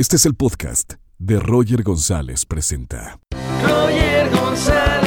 Este 0.00 0.16
es 0.16 0.24
el 0.24 0.34
podcast 0.34 0.94
de 1.18 1.38
Roger 1.38 1.82
González 1.82 2.46
Presenta. 2.46 3.20
Roger 3.62 4.30
González 4.30 4.99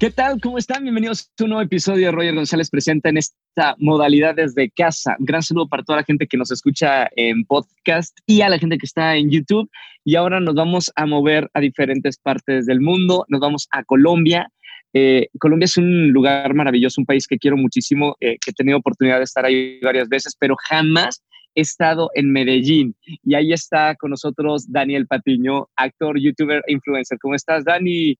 ¿Qué 0.00 0.10
tal? 0.10 0.40
¿Cómo 0.40 0.56
están? 0.56 0.82
Bienvenidos 0.82 1.30
a 1.38 1.44
un 1.44 1.50
nuevo 1.50 1.62
episodio 1.62 2.10
Roger 2.10 2.34
González 2.34 2.70
Presenta 2.70 3.10
en 3.10 3.18
esta 3.18 3.76
modalidad 3.76 4.34
desde 4.34 4.70
casa. 4.70 5.14
Un 5.18 5.26
gran 5.26 5.42
saludo 5.42 5.68
para 5.68 5.82
toda 5.82 5.98
la 5.98 6.04
gente 6.04 6.26
que 6.26 6.38
nos 6.38 6.50
escucha 6.50 7.10
en 7.16 7.44
podcast 7.44 8.16
y 8.24 8.40
a 8.40 8.48
la 8.48 8.58
gente 8.58 8.78
que 8.78 8.86
está 8.86 9.16
en 9.16 9.28
YouTube. 9.28 9.68
Y 10.02 10.16
ahora 10.16 10.40
nos 10.40 10.54
vamos 10.54 10.90
a 10.96 11.04
mover 11.04 11.50
a 11.52 11.60
diferentes 11.60 12.16
partes 12.16 12.64
del 12.64 12.80
mundo. 12.80 13.26
Nos 13.28 13.40
vamos 13.42 13.68
a 13.72 13.84
Colombia. 13.84 14.48
Eh, 14.94 15.28
Colombia 15.38 15.66
es 15.66 15.76
un 15.76 16.08
lugar 16.12 16.54
maravilloso, 16.54 17.02
un 17.02 17.06
país 17.06 17.26
que 17.26 17.36
quiero 17.36 17.58
muchísimo, 17.58 18.16
eh, 18.20 18.38
que 18.40 18.52
he 18.52 18.54
tenido 18.54 18.78
oportunidad 18.78 19.18
de 19.18 19.24
estar 19.24 19.44
ahí 19.44 19.80
varias 19.80 20.08
veces, 20.08 20.34
pero 20.40 20.56
jamás 20.66 21.22
he 21.54 21.60
estado 21.60 22.08
en 22.14 22.32
Medellín. 22.32 22.96
Y 23.22 23.34
ahí 23.34 23.52
está 23.52 23.94
con 23.96 24.12
nosotros 24.12 24.64
Daniel 24.72 25.06
Patiño, 25.06 25.68
actor, 25.76 26.18
youtuber 26.18 26.62
e 26.66 26.72
influencer. 26.72 27.18
¿Cómo 27.20 27.34
estás, 27.34 27.66
Dani? 27.66 28.16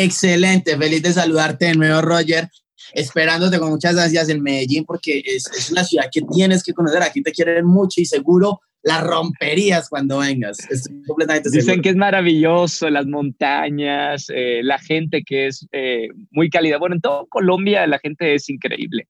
Excelente, 0.00 0.76
feliz 0.76 1.02
de 1.02 1.12
saludarte 1.12 1.66
de 1.66 1.74
nuevo, 1.74 2.00
Roger. 2.00 2.48
Esperándote 2.92 3.58
con 3.58 3.70
muchas 3.70 3.96
gracias 3.96 4.28
en 4.28 4.40
Medellín 4.42 4.84
porque 4.84 5.22
es, 5.26 5.50
es, 5.50 5.70
una 5.72 5.82
ciudad 5.82 6.04
que 6.10 6.22
tienes 6.22 6.62
que 6.62 6.72
conocer. 6.72 7.02
Aquí 7.02 7.20
te 7.20 7.32
quieren 7.32 7.66
mucho 7.66 8.00
y 8.00 8.06
seguro 8.06 8.60
la 8.82 9.00
romperías 9.00 9.88
cuando 9.88 10.18
vengas. 10.18 10.58
Estoy 10.70 11.02
completamente 11.04 11.50
Dicen 11.50 11.64
seguro. 11.64 11.82
que 11.82 11.88
es 11.88 11.96
maravilloso, 11.96 12.88
las 12.88 13.06
montañas, 13.06 14.26
eh, 14.28 14.60
la 14.62 14.78
gente 14.78 15.24
que 15.24 15.48
es 15.48 15.66
eh, 15.72 16.08
muy 16.30 16.48
cálida. 16.48 16.78
Bueno, 16.78 16.94
en 16.94 17.00
todo 17.00 17.26
Colombia 17.26 17.86
la 17.88 17.98
gente 17.98 18.34
es 18.34 18.48
increíble. 18.48 19.08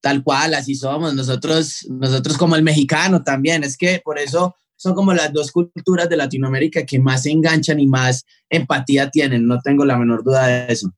Tal 0.00 0.22
cual, 0.22 0.54
así 0.54 0.76
somos. 0.76 1.14
Nosotros, 1.14 1.86
nosotros 1.90 2.38
como 2.38 2.54
el 2.54 2.62
mexicano 2.62 3.22
también. 3.24 3.64
Es 3.64 3.76
que 3.76 4.00
por 4.04 4.18
eso 4.18 4.54
son 4.82 4.94
como 4.94 5.14
las 5.14 5.32
dos 5.32 5.52
culturas 5.52 6.08
de 6.08 6.16
Latinoamérica 6.16 6.84
que 6.84 6.98
más 6.98 7.22
se 7.22 7.30
enganchan 7.30 7.78
y 7.78 7.86
más 7.86 8.26
empatía 8.50 9.10
tienen. 9.10 9.46
No 9.46 9.60
tengo 9.60 9.84
la 9.84 9.96
menor 9.96 10.24
duda 10.24 10.48
de 10.48 10.72
eso. 10.72 10.92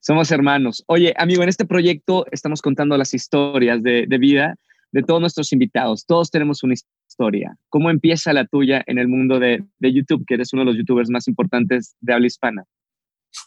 Somos 0.00 0.30
hermanos. 0.30 0.82
Oye, 0.86 1.12
amigo, 1.18 1.42
en 1.42 1.50
este 1.50 1.66
proyecto 1.66 2.24
estamos 2.32 2.62
contando 2.62 2.96
las 2.96 3.12
historias 3.12 3.82
de, 3.82 4.06
de 4.08 4.18
vida 4.18 4.56
de 4.92 5.02
todos 5.02 5.20
nuestros 5.20 5.52
invitados. 5.52 6.06
Todos 6.06 6.30
tenemos 6.30 6.62
una 6.62 6.72
historia. 6.72 7.54
¿Cómo 7.68 7.90
empieza 7.90 8.32
la 8.32 8.46
tuya 8.46 8.82
en 8.86 8.98
el 8.98 9.06
mundo 9.06 9.38
de, 9.38 9.64
de, 9.78 9.92
YouTube, 9.92 10.24
que 10.26 10.34
eres 10.34 10.54
uno 10.54 10.62
de 10.62 10.66
los 10.66 10.78
youtubers 10.78 11.10
más 11.10 11.28
importantes 11.28 11.96
de 12.00 12.14
habla 12.14 12.26
hispana? 12.26 12.64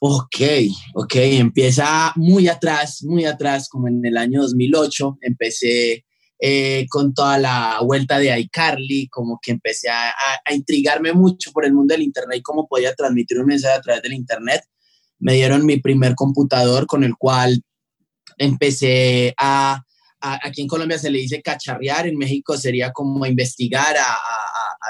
Ok, 0.02 0.38
ok. 0.94 1.16
Empieza 1.16 2.14
muy 2.16 2.48
atrás, 2.48 3.04
muy 3.04 3.26
atrás, 3.26 3.68
como 3.70 3.88
en 3.88 4.06
el 4.06 4.18
año 4.18 4.44
2008. 4.44 5.18
Empecé 5.22 6.06
eh, 6.46 6.88
con 6.90 7.14
toda 7.14 7.38
la 7.38 7.80
vuelta 7.84 8.20
de 8.20 8.38
iCarly, 8.38 9.08
como 9.08 9.40
que 9.42 9.52
empecé 9.52 9.88
a, 9.90 10.10
a, 10.10 10.42
a, 10.44 10.54
intrigarme 10.54 11.14
mucho 11.14 11.54
por 11.54 11.64
el 11.64 11.72
mundo 11.72 11.94
del 11.94 12.04
Internet 12.04 12.40
y 12.40 12.42
cómo 12.42 12.68
podía 12.68 12.94
transmitir 12.94 13.40
un 13.40 13.46
mensaje 13.46 13.78
a 13.78 13.82
través 13.82 14.02
del 14.02 14.12
Internet. 14.12 14.62
Me 15.20 15.36
dieron 15.36 15.66
mi 15.66 15.78
primer 15.78 16.16
computador 16.16 16.86
con 16.86 17.06
el 17.06 17.16
cual 17.16 17.64
empecé 18.38 19.34
a, 19.38 19.86
a 20.20 20.40
aquí 20.46 20.62
en 20.64 20.68
Colombia 20.68 21.00
se 21.00 21.10
le 21.10 21.20
dice 21.20 21.42
cacharrear, 21.42 22.08
en 22.08 22.18
México 22.18 22.58
sería 22.58 22.92
como 22.92 23.26
investigar, 23.26 23.96
a, 23.96 24.18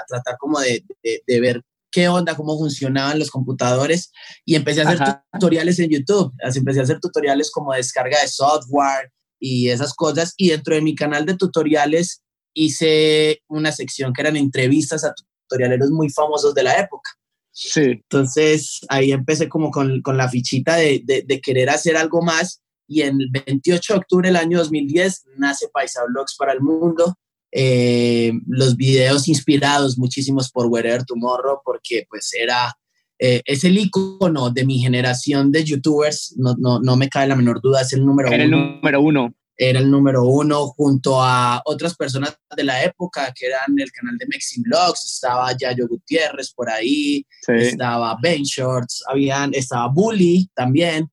tratar 0.07 0.37
como 0.39 0.59
de, 0.59 0.83
de, 1.03 1.21
de, 1.27 1.39
ver 1.39 1.61
qué 1.91 2.07
onda, 2.07 2.35
cómo 2.35 2.57
funcionaban 2.57 3.19
los 3.19 3.29
computadores 3.29 4.11
y 4.43 4.55
empecé 4.55 4.81
a 4.81 4.85
hacer 4.89 5.03
Ajá. 5.03 5.23
tutoriales 5.33 5.77
en 5.77 5.91
YouTube, 5.91 6.33
empecé 6.39 6.79
a 6.79 6.83
hacer 6.83 6.99
tutoriales 6.99 7.51
como 7.51 7.73
descarga 7.73 8.19
de 8.19 8.27
software, 8.27 9.11
y 9.43 9.69
esas 9.69 9.93
cosas. 9.93 10.33
Y 10.37 10.51
dentro 10.51 10.73
de 10.73 10.81
mi 10.81 10.95
canal 10.95 11.25
de 11.25 11.35
tutoriales 11.35 12.23
hice 12.53 13.41
una 13.49 13.73
sección 13.73 14.13
que 14.13 14.21
eran 14.21 14.37
entrevistas 14.37 15.03
a 15.03 15.13
tutorialeros 15.49 15.91
muy 15.91 16.09
famosos 16.09 16.55
de 16.55 16.63
la 16.63 16.79
época. 16.79 17.11
Sí. 17.51 17.81
Entonces 17.81 18.79
ahí 18.87 19.11
empecé 19.11 19.49
como 19.49 19.69
con, 19.69 20.01
con 20.01 20.15
la 20.15 20.29
fichita 20.29 20.77
de, 20.77 21.01
de, 21.03 21.23
de, 21.27 21.41
querer 21.41 21.69
hacer 21.69 21.97
algo 21.97 22.21
más. 22.21 22.61
Y 22.87 23.01
en 23.01 23.19
el 23.19 23.29
28 23.45 23.93
de 23.93 23.99
octubre 23.99 24.29
del 24.29 24.37
año 24.37 24.59
2010 24.59 25.25
nace 25.37 25.67
Paisa 25.73 26.05
Vlogs 26.07 26.35
para 26.37 26.53
el 26.53 26.61
mundo. 26.61 27.17
Eh, 27.51 28.31
los 28.47 28.77
videos 28.77 29.27
inspirados 29.27 29.97
muchísimos 29.97 30.49
por 30.51 30.67
Wherever 30.67 31.03
Tomorrow, 31.03 31.59
porque 31.65 32.05
pues 32.09 32.31
era 32.33 32.73
eh, 33.19 33.41
es 33.45 33.63
el 33.63 33.77
icono 33.77 34.49
de 34.49 34.65
mi 34.65 34.79
generación 34.79 35.51
de 35.51 35.63
youtubers, 35.63 36.35
no, 36.37 36.55
no, 36.57 36.79
no 36.79 36.95
me 36.95 37.09
cabe 37.09 37.27
la 37.27 37.35
menor 37.35 37.61
duda, 37.61 37.81
es 37.81 37.93
el 37.93 38.05
número 38.05 38.29
Era 38.29 38.45
uno. 38.45 38.57
el 38.57 38.75
número 38.75 39.01
uno. 39.01 39.33
Era 39.55 39.79
el 39.79 39.91
número 39.91 40.25
uno 40.25 40.67
junto 40.67 41.21
a 41.21 41.61
otras 41.65 41.95
personas 41.95 42.35
de 42.55 42.63
la 42.63 42.83
época 42.83 43.31
que 43.35 43.45
eran 43.45 43.77
el 43.77 43.91
canal 43.91 44.17
de 44.17 44.25
Mexi 44.27 44.61
Vlogs, 44.63 45.05
estaba 45.05 45.55
Yayo 45.55 45.87
Gutiérrez 45.87 46.51
por 46.53 46.69
ahí, 46.69 47.25
sí. 47.41 47.51
estaba 47.53 48.17
Ben 48.21 48.41
Shorts, 48.41 49.03
habían, 49.07 49.53
estaba 49.53 49.87
Bully 49.89 50.49
también. 50.55 51.07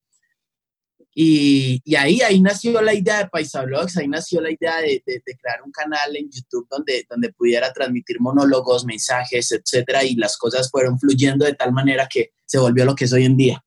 Y, 1.15 1.81
y, 1.85 1.95
ahí, 1.97 2.21
ahí 2.21 2.41
nació 2.41 2.81
la 2.81 2.95
idea 2.95 3.19
de 3.19 3.29
Paisa 3.29 3.63
Vlogs, 3.65 3.97
ahí 3.97 4.07
nació 4.07 4.41
la 4.41 4.51
idea 4.51 4.77
de, 4.77 5.03
de, 5.05 5.23
de, 5.27 5.37
crear 5.37 5.61
un 5.65 5.73
canal 5.73 6.17
en 6.17 6.31
YouTube 6.31 6.69
donde, 6.71 7.05
donde 7.11 7.33
pudiera 7.33 7.73
transmitir 7.73 8.21
monólogos, 8.21 8.85
mensajes, 8.85 9.51
etcétera, 9.51 10.05
y 10.05 10.15
las 10.15 10.37
cosas 10.37 10.71
fueron 10.71 10.99
fluyendo 11.01 11.45
de 11.45 11.55
tal 11.55 11.73
manera 11.73 12.07
que 12.09 12.31
se 12.47 12.59
volvió 12.59 12.85
lo 12.85 12.95
que 12.95 13.07
es 13.07 13.13
hoy 13.13 13.25
en 13.25 13.37
día. 13.37 13.65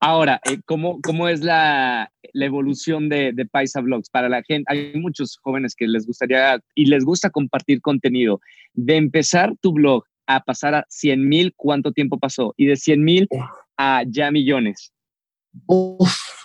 Ahora, 0.00 0.40
eh, 0.44 0.58
¿cómo, 0.64 1.00
¿cómo 1.02 1.28
es 1.28 1.42
la, 1.42 2.10
la 2.32 2.46
evolución 2.46 3.08
de, 3.08 3.32
de, 3.34 3.44
Paisa 3.44 3.80
Vlogs? 3.82 4.08
Para 4.08 4.30
la 4.30 4.42
gente, 4.42 4.64
hay 4.66 4.94
muchos 4.94 5.38
jóvenes 5.42 5.74
que 5.74 5.86
les 5.86 6.06
gustaría 6.06 6.58
y 6.74 6.86
les 6.86 7.04
gusta 7.04 7.28
compartir 7.28 7.82
contenido. 7.82 8.40
De 8.72 8.96
empezar 8.96 9.52
tu 9.60 9.72
blog 9.72 10.04
a 10.26 10.40
pasar 10.40 10.74
a 10.74 10.86
100 10.88 11.28
mil, 11.28 11.52
¿cuánto 11.54 11.92
tiempo 11.92 12.18
pasó? 12.18 12.54
Y 12.56 12.66
de 12.66 12.76
100 12.76 13.04
mil 13.04 13.28
a 13.76 14.02
ya 14.06 14.30
millones. 14.30 14.90
Uf, 15.66 16.39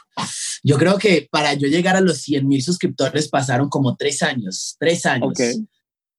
yo 0.64 0.78
creo 0.78 0.98
que 0.98 1.28
para 1.30 1.54
yo 1.54 1.68
llegar 1.68 1.96
a 1.96 2.02
los 2.02 2.20
100 2.22 2.48
mil 2.48 2.62
suscriptores 2.62 3.28
pasaron 3.28 3.70
como 3.70 3.96
tres 3.96 4.24
años, 4.24 4.76
tres 4.80 5.06
años. 5.06 5.30
Okay. 5.32 5.54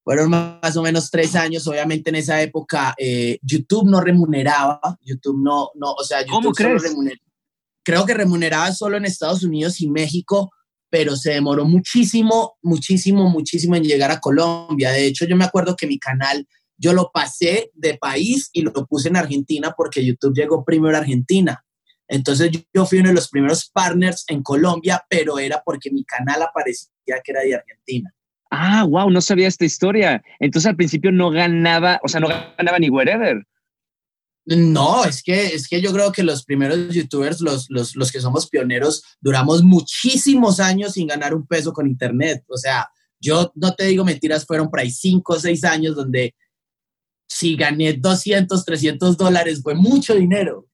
Fueron 0.03 0.29
más 0.29 0.77
o 0.77 0.81
menos 0.81 1.11
tres 1.11 1.35
años. 1.35 1.67
Obviamente 1.67 2.09
en 2.09 2.15
esa 2.15 2.41
época 2.41 2.95
eh, 2.97 3.39
YouTube 3.41 3.89
no 3.89 3.99
remuneraba. 3.99 4.79
YouTube 5.01 5.43
no, 5.43 5.71
no, 5.75 5.91
o 5.91 6.03
sea, 6.03 6.21
YouTube 6.21 6.31
¿Cómo 6.31 6.51
crees? 6.53 6.81
Remuneraba. 6.81 7.21
Creo 7.83 8.05
que 8.05 8.13
remuneraba 8.13 8.71
solo 8.73 8.97
en 8.97 9.05
Estados 9.05 9.43
Unidos 9.43 9.81
y 9.81 9.89
México, 9.89 10.51
pero 10.89 11.15
se 11.15 11.31
demoró 11.31 11.65
muchísimo, 11.65 12.57
muchísimo, 12.61 13.29
muchísimo 13.29 13.75
en 13.75 13.83
llegar 13.83 14.11
a 14.11 14.19
Colombia. 14.19 14.91
De 14.91 15.05
hecho, 15.05 15.25
yo 15.25 15.35
me 15.35 15.45
acuerdo 15.45 15.75
que 15.75 15.87
mi 15.87 15.99
canal 15.99 16.45
yo 16.77 16.93
lo 16.93 17.11
pasé 17.11 17.71
de 17.73 17.97
país 17.97 18.49
y 18.53 18.61
lo 18.61 18.71
puse 18.71 19.09
en 19.09 19.17
Argentina 19.17 19.73
porque 19.75 20.05
YouTube 20.05 20.35
llegó 20.35 20.63
primero 20.63 20.95
a 20.95 20.99
Argentina. 20.99 21.63
Entonces 22.07 22.51
yo 22.73 22.85
fui 22.85 22.99
uno 22.99 23.09
de 23.09 23.15
los 23.15 23.29
primeros 23.29 23.69
partners 23.69 24.23
en 24.27 24.41
Colombia, 24.41 25.03
pero 25.09 25.39
era 25.39 25.61
porque 25.63 25.91
mi 25.91 26.03
canal 26.03 26.41
aparecía 26.41 27.21
que 27.23 27.31
era 27.31 27.41
de 27.41 27.55
Argentina. 27.55 28.13
Ah, 28.49 28.85
wow, 28.85 29.09
no 29.09 29.21
sabía 29.21 29.47
esta 29.47 29.65
historia. 29.65 30.23
Entonces 30.39 30.69
al 30.69 30.75
principio 30.75 31.11
no 31.11 31.29
ganaba, 31.29 31.99
o 32.03 32.07
sea, 32.07 32.21
no 32.21 32.29
ganaba 32.29 32.79
ni 32.79 32.89
wherever. 32.89 33.45
No, 34.45 35.03
es 35.03 35.21
que, 35.21 35.47
es 35.47 35.67
que 35.67 35.81
yo 35.81 35.91
creo 35.91 36.13
que 36.13 36.23
los 36.23 36.45
primeros 36.45 36.93
youtubers, 36.93 37.41
los, 37.41 37.65
los, 37.69 37.97
los 37.97 38.11
que 38.13 38.21
somos 38.21 38.47
pioneros, 38.47 39.03
duramos 39.19 39.61
muchísimos 39.61 40.61
años 40.61 40.93
sin 40.93 41.07
ganar 41.07 41.33
un 41.33 41.45
peso 41.45 41.73
con 41.73 41.85
internet. 41.85 42.45
O 42.47 42.55
sea, 42.55 42.87
yo 43.19 43.51
no 43.55 43.75
te 43.75 43.85
digo 43.85 44.05
mentiras, 44.05 44.45
fueron 44.45 44.69
por 44.69 44.79
ahí 44.79 44.89
cinco 44.89 45.33
o 45.33 45.39
seis 45.39 45.65
años 45.65 45.97
donde 45.97 46.33
si 47.27 47.57
gané 47.57 47.93
200, 47.93 48.63
300 48.63 49.17
dólares 49.17 49.61
fue 49.61 49.75
mucho 49.75 50.15
dinero. 50.15 50.65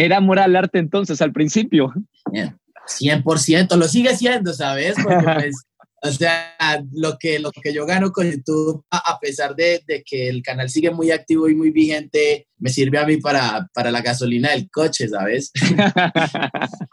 Era 0.00 0.16
amor 0.16 0.38
al 0.38 0.56
arte 0.56 0.78
entonces 0.78 1.20
al 1.20 1.32
principio. 1.32 1.92
100%, 2.32 3.76
lo 3.76 3.86
sigue 3.86 4.16
siendo, 4.16 4.52
¿sabes? 4.54 4.94
Porque 5.02 5.24
pues, 5.34 5.66
o 6.02 6.10
sea, 6.10 6.56
lo 6.92 7.18
que, 7.18 7.38
lo 7.38 7.52
que 7.52 7.74
yo 7.74 7.84
gano 7.84 8.10
con 8.10 8.30
YouTube, 8.30 8.82
a 8.90 9.18
pesar 9.20 9.54
de, 9.54 9.82
de, 9.86 10.02
que 10.02 10.30
el 10.30 10.42
canal 10.42 10.70
sigue 10.70 10.90
muy 10.90 11.10
activo 11.10 11.48
y 11.50 11.54
muy 11.54 11.70
vigente, 11.70 12.46
me 12.58 12.70
sirve 12.70 12.96
a 12.96 13.06
mí 13.06 13.18
para, 13.18 13.68
para 13.74 13.90
la 13.90 14.00
gasolina 14.00 14.52
del 14.52 14.70
coche, 14.70 15.06
¿sabes? 15.08 15.52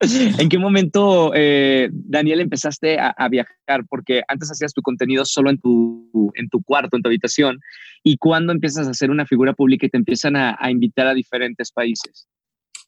¿En 0.00 0.48
qué 0.48 0.58
momento, 0.58 1.32
eh, 1.34 1.90
Daniel, 1.92 2.40
empezaste 2.40 2.98
a, 2.98 3.08
a, 3.10 3.28
viajar? 3.28 3.84
Porque 3.88 4.22
antes 4.28 4.50
hacías 4.50 4.72
tu 4.72 4.80
contenido 4.80 5.24
solo 5.24 5.50
en 5.50 5.60
tu, 5.60 6.32
en 6.34 6.48
tu 6.48 6.62
cuarto, 6.62 6.96
en 6.96 7.02
tu 7.02 7.08
habitación. 7.08 7.58
¿Y 8.04 8.16
cuándo 8.16 8.52
empiezas 8.52 8.86
a 8.86 8.94
ser 8.94 9.10
una 9.10 9.26
figura 9.26 9.52
pública 9.52 9.86
y 9.86 9.90
te 9.90 9.98
empiezan 9.98 10.36
a, 10.36 10.56
a 10.58 10.70
invitar 10.70 11.08
a 11.08 11.14
diferentes 11.14 11.72
países? 11.72 12.28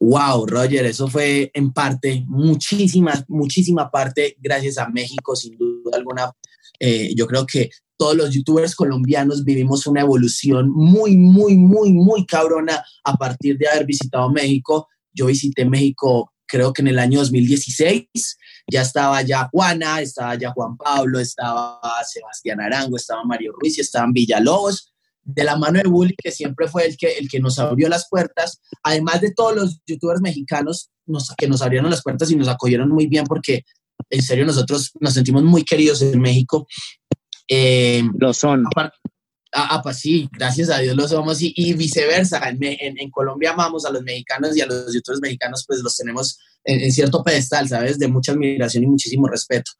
Wow, 0.03 0.47
Roger, 0.47 0.83
eso 0.87 1.07
fue 1.07 1.51
en 1.53 1.71
parte, 1.71 2.25
muchísima, 2.27 3.23
muchísima 3.27 3.91
parte, 3.91 4.35
gracias 4.39 4.79
a 4.79 4.89
México, 4.89 5.35
sin 5.35 5.55
duda 5.55 5.95
alguna. 5.95 6.31
Eh, 6.79 7.13
yo 7.15 7.27
creo 7.27 7.45
que 7.45 7.69
todos 7.97 8.15
los 8.15 8.33
youtubers 8.33 8.75
colombianos 8.75 9.43
vivimos 9.43 9.85
una 9.85 10.01
evolución 10.01 10.71
muy, 10.71 11.15
muy, 11.15 11.55
muy, 11.55 11.93
muy 11.93 12.25
cabrona 12.25 12.83
a 13.03 13.15
partir 13.15 13.59
de 13.59 13.67
haber 13.67 13.85
visitado 13.85 14.31
México. 14.31 14.87
Yo 15.13 15.27
visité 15.27 15.65
México 15.65 16.33
creo 16.51 16.73
que 16.73 16.81
en 16.81 16.89
el 16.89 16.99
año 16.99 17.19
2016, 17.19 18.37
ya 18.69 18.81
estaba 18.81 19.21
ya 19.21 19.47
Juana, 19.51 20.01
estaba 20.01 20.35
ya 20.35 20.51
Juan 20.51 20.75
Pablo, 20.75 21.19
estaba 21.19 21.79
Sebastián 22.03 22.59
Arango, 22.59 22.97
estaba 22.97 23.23
Mario 23.23 23.53
Ruiz 23.53 23.79
estaban 23.79 24.11
Villalobos 24.11 24.90
de 25.23 25.43
la 25.43 25.55
mano 25.55 25.79
de 25.81 25.87
Bully, 25.87 26.15
que 26.17 26.31
siempre 26.31 26.67
fue 26.67 26.85
el 26.87 26.97
que, 26.97 27.17
el 27.17 27.29
que 27.29 27.39
nos 27.39 27.59
abrió 27.59 27.87
las 27.89 28.07
puertas, 28.09 28.61
además 28.83 29.21
de 29.21 29.33
todos 29.33 29.55
los 29.55 29.79
youtubers 29.85 30.21
mexicanos 30.21 30.89
que 31.37 31.47
nos 31.47 31.61
abrieron 31.61 31.89
las 31.89 32.01
puertas 32.01 32.31
y 32.31 32.35
nos 32.35 32.47
acogieron 32.47 32.89
muy 32.89 33.07
bien 33.07 33.25
porque 33.25 33.63
en 34.09 34.21
serio 34.21 34.45
nosotros 34.45 34.91
nos 34.99 35.13
sentimos 35.13 35.43
muy 35.43 35.63
queridos 35.63 36.01
en 36.01 36.19
México. 36.19 36.67
Eh, 37.47 38.03
lo 38.17 38.33
son. 38.33 38.65
Ah, 39.53 39.67
ah, 39.71 39.81
pues 39.83 39.97
sí, 39.97 40.29
gracias 40.31 40.69
a 40.69 40.79
Dios 40.79 40.95
lo 40.95 41.07
somos 41.07 41.41
y, 41.41 41.53
y 41.55 41.73
viceversa. 41.73 42.41
En, 42.49 42.59
en, 42.61 43.11
Colombia 43.11 43.51
amamos 43.51 43.85
a 43.85 43.91
los 43.91 44.01
mexicanos 44.01 44.55
y 44.55 44.61
a 44.61 44.65
los 44.65 44.93
youtubers 44.93 45.19
mexicanos 45.19 45.65
pues 45.67 45.81
los 45.81 45.95
tenemos 45.97 46.39
en, 46.63 46.79
en, 46.79 46.91
cierto 46.91 47.21
pedestal, 47.21 47.67
¿sabes? 47.67 47.99
De 47.99 48.07
mucha 48.07 48.31
admiración 48.31 48.85
y 48.85 48.87
muchísimo 48.87 49.27
respeto. 49.27 49.71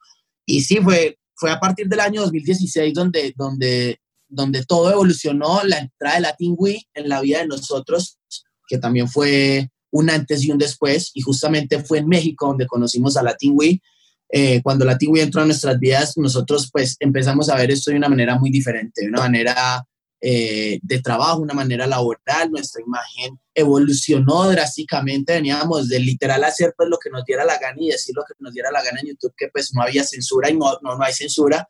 Y 0.44 0.60
sí, 0.60 0.78
fue, 0.82 1.18
fue 1.34 1.50
a 1.50 1.58
partir 1.58 1.88
del 1.88 2.00
año 2.00 2.20
2016 2.22 2.92
donde, 2.92 3.32
donde 3.34 3.98
donde 4.32 4.64
todo 4.64 4.90
evolucionó, 4.90 5.62
la 5.64 5.78
entrada 5.78 6.16
de 6.16 6.22
Latin 6.22 6.56
en 6.94 7.08
la 7.08 7.20
vida 7.20 7.40
de 7.40 7.46
nosotros, 7.46 8.18
que 8.66 8.78
también 8.78 9.08
fue 9.08 9.70
un 9.90 10.08
antes 10.08 10.42
y 10.42 10.50
un 10.50 10.58
después, 10.58 11.10
y 11.14 11.20
justamente 11.20 11.82
fue 11.84 11.98
en 11.98 12.08
México 12.08 12.46
donde 12.46 12.66
conocimos 12.66 13.16
a 13.16 13.22
Latin 13.22 13.52
Wii. 13.54 13.82
Eh, 14.30 14.62
cuando 14.62 14.86
Latin 14.86 15.10
Wii 15.12 15.22
entró 15.22 15.42
a 15.42 15.44
nuestras 15.44 15.78
vidas, 15.78 16.16
nosotros 16.16 16.70
pues 16.72 16.96
empezamos 16.98 17.50
a 17.50 17.56
ver 17.56 17.70
esto 17.70 17.90
de 17.90 17.98
una 17.98 18.08
manera 18.08 18.38
muy 18.38 18.50
diferente, 18.50 19.02
de 19.02 19.08
una 19.08 19.20
manera 19.20 19.86
eh, 20.22 20.78
de 20.82 21.02
trabajo, 21.02 21.42
una 21.42 21.52
manera 21.52 21.86
laboral, 21.86 22.50
nuestra 22.50 22.80
imagen 22.80 23.38
evolucionó 23.54 24.48
drásticamente, 24.48 25.34
veníamos 25.34 25.88
de 25.90 25.98
literal 25.98 26.42
hacer 26.44 26.72
pues 26.74 26.88
lo 26.88 26.96
que 26.96 27.10
nos 27.10 27.24
diera 27.26 27.44
la 27.44 27.58
gana 27.58 27.76
y 27.78 27.90
decir 27.90 28.14
lo 28.16 28.22
que 28.22 28.32
nos 28.38 28.54
diera 28.54 28.70
la 28.70 28.82
gana 28.82 29.00
en 29.00 29.08
YouTube, 29.08 29.34
que 29.36 29.48
pues 29.48 29.74
no 29.74 29.82
había 29.82 30.04
censura 30.04 30.48
y 30.48 30.56
no, 30.56 30.78
no, 30.80 30.96
no 30.96 31.04
hay 31.04 31.12
censura, 31.12 31.68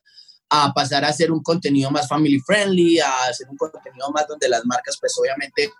a 0.54 0.70
pasar 0.74 1.02
a 1.02 1.08
hacer 1.08 1.32
un 1.32 1.42
contenido 1.42 1.90
más 1.90 2.06
family 2.06 2.38
friendly, 2.40 3.00
a 3.00 3.10
hacer 3.30 3.48
un 3.48 3.56
contenido 3.56 4.10
más 4.12 4.28
donde 4.28 4.50
las 4.50 4.64
marcas 4.66 4.98
pues 5.00 5.14
obviamente 5.18 5.70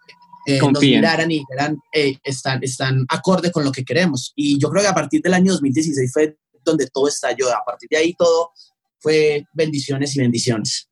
eh, 0.47 0.59
nos 0.59 0.81
miraran 0.81 1.31
y 1.31 1.41
dijeran, 1.41 1.79
eh, 1.93 2.17
están, 2.25 2.65
están 2.65 3.05
acorde 3.11 3.53
con 3.53 3.65
lo 3.65 3.71
que 3.71 3.85
queremos. 3.85 4.33
Y 4.35 4.59
yo 4.59 4.71
creo 4.71 4.83
que 4.83 4.89
a 4.89 4.95
partir 4.95 5.21
del 5.21 5.35
año 5.35 5.53
2016 5.53 6.11
fue 6.11 6.39
donde 6.65 6.87
todo 6.87 7.07
estalló. 7.07 7.51
A 7.51 7.63
partir 7.67 7.87
de 7.91 7.99
ahí 7.99 8.15
todo 8.15 8.53
fue 8.99 9.45
bendiciones 9.53 10.17
y 10.17 10.21
bendiciones. 10.21 10.89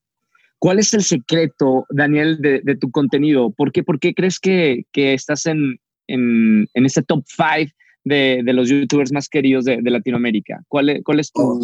¿Cuál 0.59 0.79
es 0.79 0.93
el 0.93 1.03
secreto, 1.03 1.87
Daniel, 1.89 2.37
de, 2.39 2.61
de 2.63 2.77
tu 2.77 2.91
contenido? 2.91 3.51
¿Por 3.51 3.73
qué, 3.73 3.83
por 3.83 3.99
qué 3.99 4.13
crees 4.13 4.39
que, 4.39 4.85
que 4.93 5.15
estás 5.15 5.47
en, 5.47 5.81
en, 6.07 6.69
en, 6.75 6.85
ese 6.85 7.03
top 7.03 7.25
5 7.27 7.73
de, 8.05 8.43
de, 8.45 8.53
los 8.53 8.69
youtubers 8.69 9.11
más 9.11 9.31
queridos 9.31 9.65
de, 9.65 9.79
de 9.81 9.91
Latinoamérica? 9.91 10.63
¿Cuál 10.69 10.91
es, 10.91 11.01
cuál 11.03 11.21
es 11.21 11.33
tu, 11.33 11.41
oh 11.41 11.59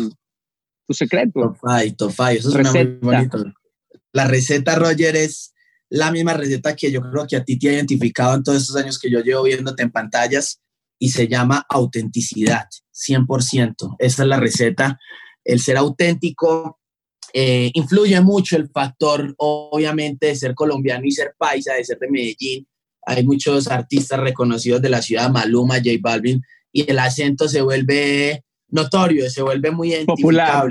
tu 0.86 0.94
secreto. 0.94 1.56
Tofay, 1.96 2.38
eso 2.38 2.58
es 2.58 2.72
muy 2.72 2.98
bonito. 3.00 3.44
La 4.12 4.26
receta, 4.26 4.76
Roger, 4.76 5.16
es 5.16 5.52
la 5.88 6.10
misma 6.10 6.34
receta 6.34 6.74
que 6.74 6.90
yo 6.90 7.00
creo 7.02 7.26
que 7.26 7.36
a 7.36 7.44
ti 7.44 7.58
te 7.58 7.68
ha 7.68 7.74
identificado 7.74 8.34
en 8.34 8.42
todos 8.42 8.62
estos 8.62 8.76
años 8.76 8.98
que 8.98 9.10
yo 9.10 9.20
llevo 9.20 9.44
viéndote 9.44 9.82
en 9.82 9.90
pantallas 9.90 10.60
y 10.98 11.10
se 11.10 11.28
llama 11.28 11.66
autenticidad, 11.68 12.66
100%. 12.92 13.96
Esa 13.98 14.22
es 14.22 14.28
la 14.28 14.40
receta. 14.40 14.98
El 15.44 15.60
ser 15.60 15.76
auténtico 15.76 16.80
eh, 17.32 17.70
influye 17.74 18.20
mucho 18.20 18.56
el 18.56 18.68
factor, 18.70 19.34
obviamente, 19.38 20.28
de 20.28 20.36
ser 20.36 20.54
colombiano 20.54 21.04
y 21.04 21.12
ser 21.12 21.34
paisa, 21.36 21.74
de 21.74 21.84
ser 21.84 21.98
de 21.98 22.10
Medellín. 22.10 22.66
Hay 23.04 23.24
muchos 23.24 23.68
artistas 23.68 24.18
reconocidos 24.18 24.82
de 24.82 24.88
la 24.88 25.02
ciudad, 25.02 25.30
Maluma, 25.30 25.76
J 25.76 25.90
Balvin, 26.00 26.42
y 26.72 26.90
el 26.90 26.98
acento 26.98 27.48
se 27.48 27.60
vuelve 27.60 28.44
notorio, 28.68 29.28
se 29.30 29.42
vuelve 29.42 29.70
muy 29.70 29.92
popular. 30.04 30.68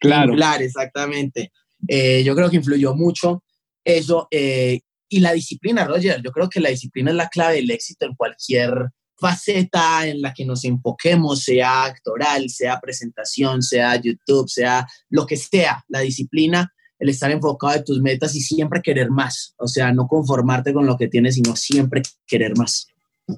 Claro. 0.00 0.30
Popular, 0.30 0.62
exactamente. 0.62 1.52
Eh, 1.88 2.22
yo 2.24 2.34
creo 2.34 2.50
que 2.50 2.56
influyó 2.56 2.94
mucho 2.94 3.42
eso. 3.84 4.28
Eh, 4.30 4.80
y 5.08 5.20
la 5.20 5.32
disciplina, 5.32 5.84
Roger, 5.84 6.22
yo 6.22 6.32
creo 6.32 6.48
que 6.48 6.60
la 6.60 6.70
disciplina 6.70 7.10
es 7.10 7.16
la 7.16 7.28
clave 7.28 7.56
del 7.56 7.70
éxito 7.70 8.06
en 8.06 8.14
cualquier 8.14 8.90
faceta 9.22 10.06
en 10.06 10.20
la 10.20 10.34
que 10.34 10.44
nos 10.44 10.64
enfoquemos, 10.64 11.44
sea 11.44 11.84
actoral, 11.84 12.48
sea 12.50 12.80
presentación, 12.80 13.62
sea 13.62 14.00
YouTube, 14.00 14.48
sea 14.48 14.86
lo 15.10 15.26
que 15.26 15.36
sea, 15.36 15.84
la 15.88 16.00
disciplina, 16.00 16.72
el 16.98 17.08
estar 17.08 17.30
enfocado 17.30 17.74
en 17.76 17.84
tus 17.84 18.00
metas 18.00 18.34
y 18.34 18.40
siempre 18.40 18.82
querer 18.82 19.10
más, 19.10 19.54
o 19.58 19.68
sea, 19.68 19.92
no 19.92 20.06
conformarte 20.06 20.72
con 20.72 20.86
lo 20.86 20.96
que 20.96 21.08
tienes, 21.08 21.36
sino 21.36 21.54
siempre 21.56 22.02
querer 22.26 22.56
más. 22.56 22.88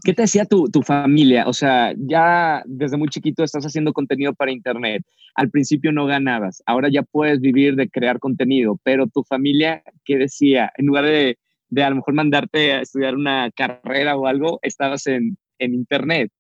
¿Qué 0.03 0.15
te 0.15 0.23
decía 0.23 0.45
tu, 0.47 0.69
tu, 0.71 0.83
familia? 0.83 1.47
O 1.47 1.53
sea, 1.53 1.93
ya 1.97 2.63
desde 2.67 2.97
muy 2.97 3.09
chiquito 3.09 3.45
estás 3.45 3.65
haciendo 3.65 3.93
contenido 3.93 4.33
para 4.35 4.51
Internet. 4.51 5.05
Al 5.35 5.51
principio 5.51 5.93
no 5.93 6.07
ganabas, 6.07 6.63
ahora 6.67 6.89
ya 6.91 7.03
puedes 7.03 7.41
vivir 7.41 7.77
de 7.77 7.89
crear 7.89 8.19
contenido, 8.19 8.79
pero 8.83 9.07
tu 9.07 9.23
familia, 9.25 9.83
¿qué 10.05 10.17
decía? 10.17 10.73
En 10.77 10.87
lugar 10.87 11.05
de, 11.05 11.39
de 11.69 11.83
a 11.83 11.91
lo 11.91 11.97
mejor 11.97 12.15
mandarte 12.15 12.73
a 12.73 12.81
estudiar 12.81 13.15
una 13.15 13.51
carrera 13.51 14.17
o 14.17 14.27
algo, 14.27 14.59
estabas 14.63 15.07
en, 15.07 15.37
en 15.59 15.75
Internet 15.75 16.31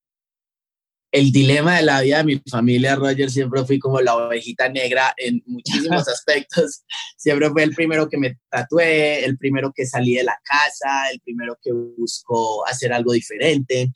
el 1.14 1.30
dilema 1.30 1.76
de 1.76 1.82
la 1.82 2.00
vida 2.00 2.18
de 2.18 2.24
mi 2.24 2.42
familia, 2.50 2.96
Roger, 2.96 3.30
siempre 3.30 3.64
fui 3.64 3.78
como 3.78 4.00
la 4.00 4.16
ovejita 4.16 4.68
negra 4.68 5.14
en 5.16 5.44
muchísimos 5.46 6.08
aspectos. 6.08 6.82
Siempre 7.16 7.50
fue 7.50 7.62
el 7.62 7.72
primero 7.72 8.08
que 8.08 8.18
me 8.18 8.36
tatué, 8.50 9.24
el 9.24 9.38
primero 9.38 9.72
que 9.72 9.86
salí 9.86 10.16
de 10.16 10.24
la 10.24 10.36
casa, 10.42 11.08
el 11.12 11.20
primero 11.20 11.56
que 11.62 11.70
buscó 11.72 12.66
hacer 12.66 12.92
algo 12.92 13.12
diferente. 13.12 13.92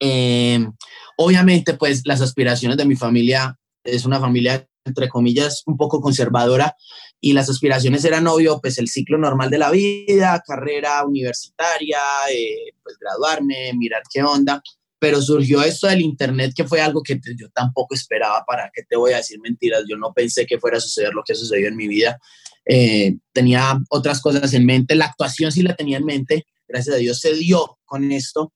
Eh, 0.00 0.66
obviamente, 1.18 1.74
pues 1.74 2.02
las 2.04 2.20
aspiraciones 2.20 2.76
de 2.76 2.84
mi 2.84 2.96
familia 2.96 3.56
es 3.84 4.04
una 4.04 4.18
familia, 4.18 4.66
entre 4.84 5.08
comillas, 5.08 5.62
un 5.66 5.76
poco 5.76 6.00
conservadora 6.00 6.74
y 7.20 7.32
las 7.32 7.48
aspiraciones 7.48 8.04
eran, 8.04 8.26
obvio, 8.26 8.60
pues 8.60 8.76
el 8.78 8.88
ciclo 8.88 9.18
normal 9.18 9.50
de 9.50 9.58
la 9.58 9.70
vida, 9.70 10.42
carrera 10.44 11.06
universitaria, 11.06 12.00
eh, 12.28 12.72
pues 12.82 12.98
graduarme, 12.98 13.72
mirar 13.74 14.02
qué 14.12 14.24
onda 14.24 14.60
pero 15.02 15.20
surgió 15.20 15.60
esto 15.64 15.88
del 15.88 16.00
Internet 16.00 16.52
que 16.54 16.62
fue 16.62 16.80
algo 16.80 17.02
que 17.02 17.18
yo 17.36 17.48
tampoco 17.52 17.92
esperaba, 17.92 18.44
para 18.46 18.70
qué 18.72 18.84
te 18.88 18.94
voy 18.94 19.12
a 19.12 19.16
decir 19.16 19.40
mentiras, 19.40 19.82
yo 19.88 19.96
no 19.96 20.12
pensé 20.12 20.46
que 20.46 20.60
fuera 20.60 20.76
a 20.76 20.80
suceder 20.80 21.12
lo 21.12 21.24
que 21.26 21.34
sucedió 21.34 21.66
en 21.66 21.74
mi 21.74 21.88
vida, 21.88 22.20
eh, 22.64 23.16
tenía 23.32 23.80
otras 23.90 24.20
cosas 24.20 24.54
en 24.54 24.64
mente, 24.64 24.94
la 24.94 25.06
actuación 25.06 25.50
sí 25.50 25.62
la 25.62 25.74
tenía 25.74 25.96
en 25.96 26.04
mente, 26.04 26.46
gracias 26.68 26.94
a 26.94 26.98
Dios 27.00 27.18
se 27.18 27.34
dio 27.34 27.80
con 27.84 28.12
esto. 28.12 28.52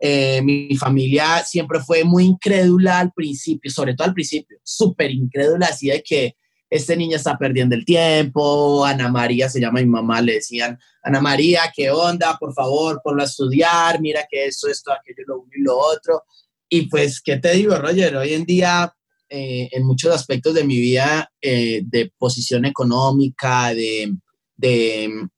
Eh, 0.00 0.42
mi 0.42 0.76
familia 0.76 1.44
siempre 1.44 1.78
fue 1.78 2.02
muy 2.02 2.24
incrédula 2.24 2.98
al 2.98 3.12
principio, 3.12 3.70
sobre 3.70 3.94
todo 3.94 4.08
al 4.08 4.14
principio, 4.14 4.58
súper 4.64 5.12
incrédula, 5.12 5.66
así 5.66 5.90
de 5.90 6.02
que 6.02 6.34
este 6.70 6.96
niño 6.96 7.16
está 7.16 7.38
perdiendo 7.38 7.74
el 7.74 7.84
tiempo, 7.84 8.84
Ana 8.84 9.08
María 9.08 9.48
se 9.48 9.60
llama 9.60 9.80
mi 9.80 9.86
mamá, 9.86 10.20
le 10.20 10.34
decían, 10.34 10.78
Ana 11.02 11.20
María, 11.20 11.62
¿qué 11.74 11.90
onda? 11.90 12.36
Por 12.38 12.52
favor, 12.52 13.00
ponlo 13.02 13.22
a 13.22 13.26
estudiar, 13.26 14.00
mira 14.00 14.26
que 14.30 14.46
esto, 14.46 14.68
esto, 14.68 14.92
aquello, 14.92 15.24
lo 15.26 15.40
uno 15.40 15.50
y 15.56 15.62
lo 15.62 15.78
otro. 15.78 16.24
Y 16.68 16.82
pues, 16.82 17.20
¿qué 17.22 17.38
te 17.38 17.52
digo, 17.52 17.74
Roger? 17.76 18.16
Hoy 18.16 18.34
en 18.34 18.44
día, 18.44 18.94
eh, 19.30 19.70
en 19.72 19.86
muchos 19.86 20.14
aspectos 20.14 20.54
de 20.54 20.64
mi 20.64 20.78
vida, 20.78 21.32
eh, 21.40 21.82
de 21.84 22.12
posición 22.18 22.66
económica, 22.66 23.72
de, 23.74 24.12
de, 24.56 25.28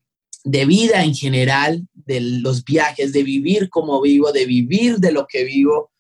de 0.43 0.65
vida 0.65 1.05
en 1.05 1.15
general, 1.15 1.87
de 1.95 2.21
los 2.21 2.65
viajes, 2.65 3.13
de 3.13 3.23
vivir 3.23 3.71
como 3.71 4.01
vivo, 4.01 4.33
de 4.33 4.47
vivir 4.47 4.97
de 4.99 5.13
lo 5.13 5.27
que 5.29 5.45
vivo, 5.45 5.93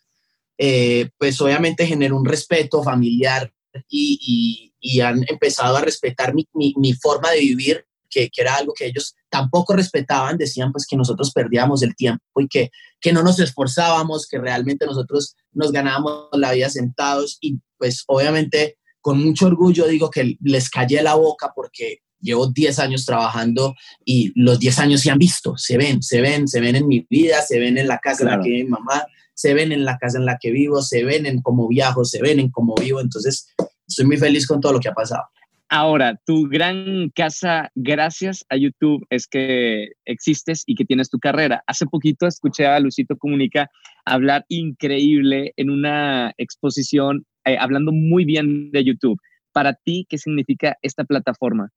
eh, 0.58 1.10
pues 1.16 1.40
obviamente 1.40 1.86
genera 1.86 2.14
un 2.14 2.26
respeto 2.26 2.82
familiar 2.82 3.52
y, 3.88 4.72
y 4.80 5.00
han 5.00 5.24
empezado 5.28 5.76
a 5.76 5.82
respetar 5.82 6.34
mi, 6.34 6.48
mi, 6.54 6.74
mi 6.76 6.92
forma 6.94 7.30
de 7.30 7.40
vivir, 7.40 7.84
que, 8.08 8.28
que, 8.28 8.42
era 8.42 8.56
algo 8.56 8.74
que 8.74 8.86
ellos 8.86 9.14
tampoco 9.28 9.74
respetaban, 9.74 10.36
decían 10.36 10.72
pues 10.72 10.86
que 10.86 10.96
nosotros 10.96 11.30
perdíamos 11.32 11.82
el 11.82 11.94
tiempo 11.94 12.24
y 12.40 12.48
que, 12.48 12.70
que 13.00 13.12
no 13.12 13.22
nos 13.22 13.38
esforzábamos, 13.38 14.26
que 14.26 14.38
realmente 14.38 14.84
nosotros 14.84 15.36
nos 15.52 15.70
ganábamos 15.70 16.28
la 16.32 16.52
vida 16.52 16.68
sentados 16.68 17.38
y 17.40 17.60
pues 17.78 18.02
obviamente 18.08 18.78
con 19.00 19.22
mucho 19.22 19.46
orgullo 19.46 19.86
digo 19.86 20.10
que 20.10 20.36
les 20.40 20.68
callé 20.68 21.02
la 21.02 21.14
boca 21.14 21.52
porque 21.54 22.00
llevo 22.20 22.48
10 22.48 22.78
años 22.80 23.06
trabajando 23.06 23.74
y 24.04 24.32
los 24.34 24.58
10 24.58 24.78
años 24.80 25.00
se 25.00 25.10
han 25.10 25.18
visto, 25.18 25.56
se 25.56 25.78
ven, 25.78 26.02
se 26.02 26.20
ven, 26.20 26.46
se 26.48 26.60
ven 26.60 26.76
en 26.76 26.86
mi 26.86 27.06
vida, 27.08 27.40
se 27.42 27.58
ven 27.58 27.78
en 27.78 27.88
la 27.88 27.98
casa 27.98 28.24
claro. 28.24 28.34
en 28.34 28.38
la 28.40 28.44
que 28.44 28.64
mi 28.64 28.64
mamá, 28.64 29.06
se 29.40 29.54
ven 29.54 29.72
en 29.72 29.86
la 29.86 29.96
casa 29.96 30.18
en 30.18 30.26
la 30.26 30.36
que 30.38 30.50
vivo, 30.50 30.82
se 30.82 31.02
ven 31.02 31.24
en 31.24 31.40
cómo 31.40 31.66
viajo, 31.66 32.04
se 32.04 32.20
ven 32.20 32.40
en 32.40 32.50
cómo 32.50 32.74
vivo, 32.74 33.00
entonces 33.00 33.48
estoy 33.88 34.04
muy 34.04 34.18
feliz 34.18 34.46
con 34.46 34.60
todo 34.60 34.74
lo 34.74 34.80
que 34.80 34.90
ha 34.90 34.92
pasado. 34.92 35.22
Ahora, 35.70 36.20
tu 36.26 36.46
gran 36.46 37.08
casa, 37.14 37.70
gracias 37.74 38.44
a 38.50 38.56
YouTube, 38.56 39.06
es 39.08 39.26
que 39.26 39.92
existes 40.04 40.62
y 40.66 40.74
que 40.74 40.84
tienes 40.84 41.08
tu 41.08 41.18
carrera. 41.18 41.62
Hace 41.66 41.86
poquito 41.86 42.26
escuché 42.26 42.66
a 42.66 42.78
Lucito 42.80 43.16
Comunica 43.16 43.70
hablar 44.04 44.44
increíble 44.48 45.54
en 45.56 45.70
una 45.70 46.34
exposición, 46.36 47.24
eh, 47.46 47.56
hablando 47.58 47.92
muy 47.92 48.26
bien 48.26 48.70
de 48.72 48.84
YouTube. 48.84 49.18
para 49.52 49.72
ti, 49.72 50.06
¿qué 50.08 50.16
significa 50.16 50.76
esta 50.80 51.02
plataforma? 51.02 51.70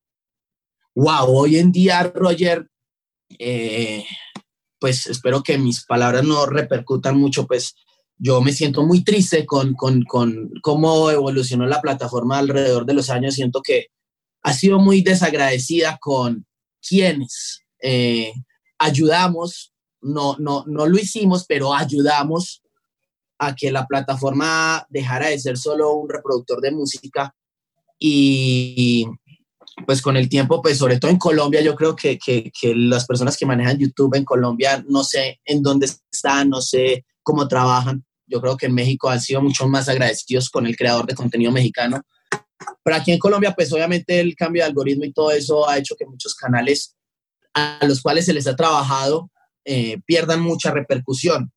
Wow, 0.93 1.25
hoy 1.27 1.57
en 1.57 1.71
día, 1.71 2.03
Roger, 2.13 2.67
eh, 3.39 4.03
pues 4.83 5.07
espero 5.07 5.43
que 5.43 5.57
mis 5.57 5.85
palabras 5.85 6.25
no 6.25 6.45
repercutan 6.45 7.17
mucho, 7.17 7.47
pues 7.47 7.73
yo 8.17 8.41
me 8.41 8.51
siento 8.51 8.83
muy 8.83 9.01
triste 9.01 9.45
con, 9.45 9.75
con, 9.75 10.03
con, 10.03 10.51
cómo 10.61 11.09
evolucionó 11.09 11.65
la 11.67 11.79
plataforma 11.79 12.37
alrededor 12.37 12.85
de 12.85 12.93
los 12.93 13.09
años. 13.09 13.35
Siento 13.35 13.61
que 13.61 13.87
ha 14.41 14.51
sido 14.51 14.79
muy 14.79 15.01
desagradecida 15.01 15.97
con 16.01 16.45
quienes 16.85 17.61
eh, 17.81 18.33
ayudamos, 18.77 19.73
no, 20.01 20.35
no, 20.37 20.65
no 20.67 20.85
lo 20.85 20.99
hicimos, 20.99 21.45
pero 21.47 21.73
ayudamos 21.73 22.61
a 23.37 23.55
que 23.55 23.71
la 23.71 23.87
plataforma 23.87 24.85
dejara 24.89 25.29
de 25.29 25.39
ser 25.39 25.57
solo 25.57 25.93
un 25.93 26.09
reproductor 26.09 26.59
de 26.59 26.71
música 26.71 27.33
y 27.97 29.07
pues 29.85 30.01
con 30.01 30.17
el 30.17 30.29
tiempo, 30.29 30.61
pues 30.61 30.77
sobre 30.77 30.99
todo 30.99 31.11
en 31.11 31.17
Colombia, 31.17 31.61
yo 31.61 31.75
creo 31.75 31.95
que, 31.95 32.17
que, 32.17 32.51
que, 32.51 32.75
las 32.75 33.05
personas 33.05 33.35
que 33.35 33.45
manejan 33.45 33.77
YouTube 33.77 34.15
en 34.15 34.23
Colombia, 34.23 34.83
no 34.87 35.03
sé 35.03 35.39
en 35.45 35.63
dónde 35.63 35.87
están, 36.11 36.49
no 36.49 36.61
sé 36.61 37.05
cómo 37.23 37.47
trabajan. 37.47 38.05
Yo 38.27 38.39
creo 38.39 38.55
que 38.55 38.67
en 38.67 38.75
México 38.75 39.09
han 39.09 39.19
sido 39.19 39.41
mucho 39.41 39.67
más 39.67 39.89
agradecidos 39.89 40.49
con 40.49 40.65
el 40.65 40.75
creador 40.75 41.05
de 41.05 41.15
contenido 41.15 41.51
mexicano. 41.51 42.01
Pero 42.83 42.95
aquí 42.95 43.11
en 43.11 43.19
Colombia, 43.19 43.53
pues 43.53 43.71
obviamente 43.73 44.19
el 44.19 44.35
cambio 44.35 44.63
de 44.63 44.67
algoritmo 44.67 45.05
y 45.05 45.13
todo 45.13 45.31
eso 45.31 45.67
ha 45.67 45.77
hecho 45.77 45.95
que 45.95 46.05
muchos 46.05 46.35
canales 46.35 46.95
a 47.53 47.79
los 47.87 48.01
cuales 48.01 48.25
se 48.25 48.33
les 48.33 48.47
ha 48.47 48.55
trabajado 48.55 49.29
eh, 49.65 49.99
pierdan 50.05 50.41
mucha 50.41 50.71
repercusión. 50.71 51.51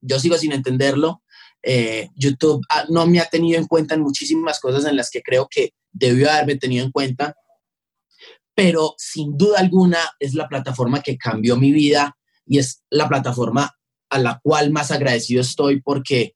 Yo 0.00 0.18
sigo 0.18 0.36
sin 0.36 0.52
entenderlo. 0.52 1.22
Eh, 1.62 2.08
YouTube 2.16 2.64
ah, 2.68 2.84
no 2.88 3.06
me 3.06 3.20
ha 3.20 3.26
tenido 3.26 3.58
en 3.58 3.66
cuenta 3.66 3.94
en 3.94 4.00
muchísimas 4.00 4.58
cosas 4.58 4.84
en 4.84 4.96
las 4.96 5.10
que 5.10 5.22
creo 5.22 5.46
que 5.48 5.74
debió 5.92 6.30
haberme 6.30 6.56
tenido 6.56 6.84
en 6.84 6.90
cuenta, 6.90 7.36
pero 8.54 8.94
sin 8.98 9.36
duda 9.36 9.60
alguna 9.60 9.98
es 10.18 10.34
la 10.34 10.48
plataforma 10.48 11.02
que 11.02 11.16
cambió 11.16 11.56
mi 11.56 11.72
vida 11.72 12.16
y 12.46 12.58
es 12.58 12.82
la 12.90 13.08
plataforma 13.08 13.76
a 14.10 14.18
la 14.18 14.40
cual 14.42 14.70
más 14.70 14.90
agradecido 14.90 15.40
estoy 15.40 15.80
porque, 15.80 16.34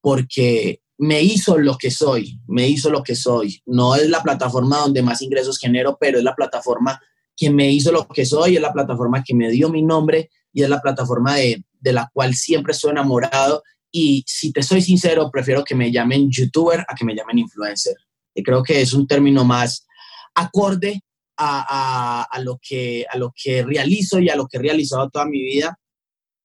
porque 0.00 0.80
me 0.98 1.22
hizo 1.22 1.58
lo 1.58 1.78
que 1.78 1.90
soy, 1.90 2.40
me 2.46 2.68
hizo 2.68 2.90
lo 2.90 3.02
que 3.02 3.14
soy. 3.14 3.62
No 3.66 3.94
es 3.94 4.08
la 4.08 4.22
plataforma 4.22 4.78
donde 4.78 5.02
más 5.02 5.22
ingresos 5.22 5.58
genero, 5.58 5.96
pero 6.00 6.18
es 6.18 6.24
la 6.24 6.34
plataforma 6.34 7.00
que 7.36 7.50
me 7.50 7.70
hizo 7.70 7.92
lo 7.92 8.06
que 8.08 8.26
soy, 8.26 8.56
es 8.56 8.62
la 8.62 8.72
plataforma 8.72 9.22
que 9.24 9.34
me 9.34 9.50
dio 9.50 9.68
mi 9.68 9.82
nombre 9.82 10.30
y 10.52 10.62
es 10.62 10.68
la 10.68 10.80
plataforma 10.80 11.36
de, 11.36 11.64
de 11.80 11.92
la 11.92 12.10
cual 12.12 12.34
siempre 12.34 12.72
estoy 12.72 12.90
enamorado. 12.90 13.62
Y 13.90 14.24
si 14.26 14.52
te 14.52 14.62
soy 14.62 14.82
sincero, 14.82 15.30
prefiero 15.30 15.64
que 15.64 15.74
me 15.74 15.92
llamen 15.92 16.30
youtuber 16.30 16.80
a 16.80 16.94
que 16.94 17.04
me 17.04 17.14
llamen 17.14 17.38
influencer. 17.38 17.96
Creo 18.34 18.62
que 18.62 18.80
es 18.80 18.92
un 18.92 19.06
término 19.06 19.44
más 19.44 19.86
acorde 20.34 21.02
a, 21.36 21.64
a, 21.68 22.22
a, 22.22 22.40
lo 22.40 22.58
que, 22.60 23.04
a 23.10 23.18
lo 23.18 23.32
que 23.34 23.62
realizo 23.62 24.18
y 24.18 24.28
a 24.28 24.36
lo 24.36 24.46
que 24.46 24.58
he 24.58 24.60
realizado 24.60 25.10
toda 25.10 25.26
mi 25.26 25.42
vida. 25.42 25.78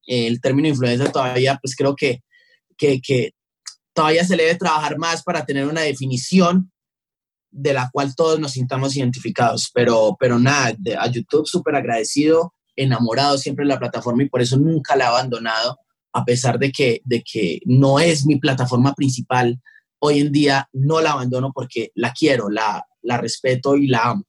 El 0.05 0.39
término 0.41 0.67
influencer 0.67 1.11
todavía, 1.11 1.59
pues 1.61 1.75
creo 1.75 1.95
que, 1.95 2.21
que, 2.77 3.01
que 3.01 3.31
todavía 3.93 4.23
se 4.25 4.35
le 4.35 4.43
debe 4.43 4.57
trabajar 4.57 4.97
más 4.97 5.23
para 5.23 5.45
tener 5.45 5.67
una 5.67 5.81
definición 5.81 6.71
de 7.49 7.73
la 7.73 7.89
cual 7.91 8.15
todos 8.15 8.39
nos 8.39 8.51
sintamos 8.51 8.95
identificados. 8.95 9.71
Pero, 9.73 10.15
pero 10.19 10.39
nada, 10.39 10.73
de, 10.77 10.95
a 10.95 11.07
YouTube 11.07 11.47
súper 11.47 11.75
agradecido, 11.75 12.53
enamorado 12.75 13.37
siempre 13.37 13.65
de 13.65 13.69
la 13.69 13.79
plataforma 13.79 14.23
y 14.23 14.29
por 14.29 14.41
eso 14.41 14.57
nunca 14.57 14.95
la 14.95 15.05
he 15.05 15.07
abandonado, 15.07 15.79
a 16.13 16.23
pesar 16.23 16.59
de 16.59 16.71
que, 16.71 17.01
de 17.03 17.23
que 17.23 17.59
no 17.65 17.99
es 17.99 18.25
mi 18.25 18.37
plataforma 18.37 18.93
principal. 18.93 19.59
Hoy 19.99 20.19
en 20.19 20.31
día 20.31 20.69
no 20.73 21.01
la 21.01 21.11
abandono 21.11 21.51
porque 21.53 21.91
la 21.95 22.13
quiero, 22.17 22.49
la, 22.49 22.85
la 23.01 23.17
respeto 23.17 23.75
y 23.75 23.87
la 23.87 24.09
amo. 24.11 24.23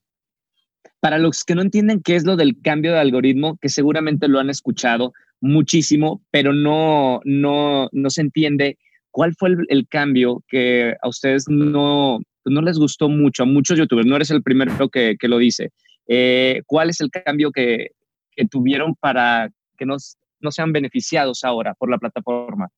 Para 1.00 1.18
los 1.18 1.44
que 1.44 1.54
no 1.54 1.62
entienden 1.62 2.02
qué 2.02 2.16
es 2.16 2.25
lo 2.25 2.37
del 2.37 2.60
cambio 2.60 2.92
de 2.92 2.98
algoritmo, 2.98 3.56
que 3.60 3.68
seguramente 3.68 4.28
lo 4.28 4.40
han 4.40 4.50
escuchado 4.50 5.12
muchísimo, 5.40 6.22
pero 6.30 6.52
no, 6.52 7.20
no, 7.25 7.88
no 7.92 8.10
se 8.10 8.22
entiende 8.22 8.78
cuál 9.10 9.34
fue 9.37 9.50
el, 9.50 9.58
el 9.68 9.88
cambio 9.88 10.42
que 10.48 10.94
a 11.00 11.08
ustedes 11.08 11.44
no, 11.48 12.20
pues 12.42 12.54
no 12.54 12.62
les 12.62 12.78
gustó 12.78 13.08
mucho, 13.08 13.42
a 13.42 13.46
muchos 13.46 13.78
youtubers, 13.78 14.06
no 14.06 14.16
eres 14.16 14.30
el 14.30 14.42
primero 14.42 14.88
que, 14.88 15.16
que 15.18 15.28
lo 15.28 15.38
dice. 15.38 15.70
Eh, 16.06 16.62
¿Cuál 16.66 16.90
es 16.90 17.00
el 17.00 17.10
cambio 17.10 17.52
que, 17.52 17.88
que 18.32 18.46
tuvieron 18.46 18.94
para 18.94 19.50
que 19.76 19.87
nos, 19.87 20.16
no 20.40 20.50
sean 20.50 20.72
beneficiados 20.72 21.44
ahora 21.44 21.75
por 21.75 21.90
la 21.90 21.98
plataforma? 21.98 22.68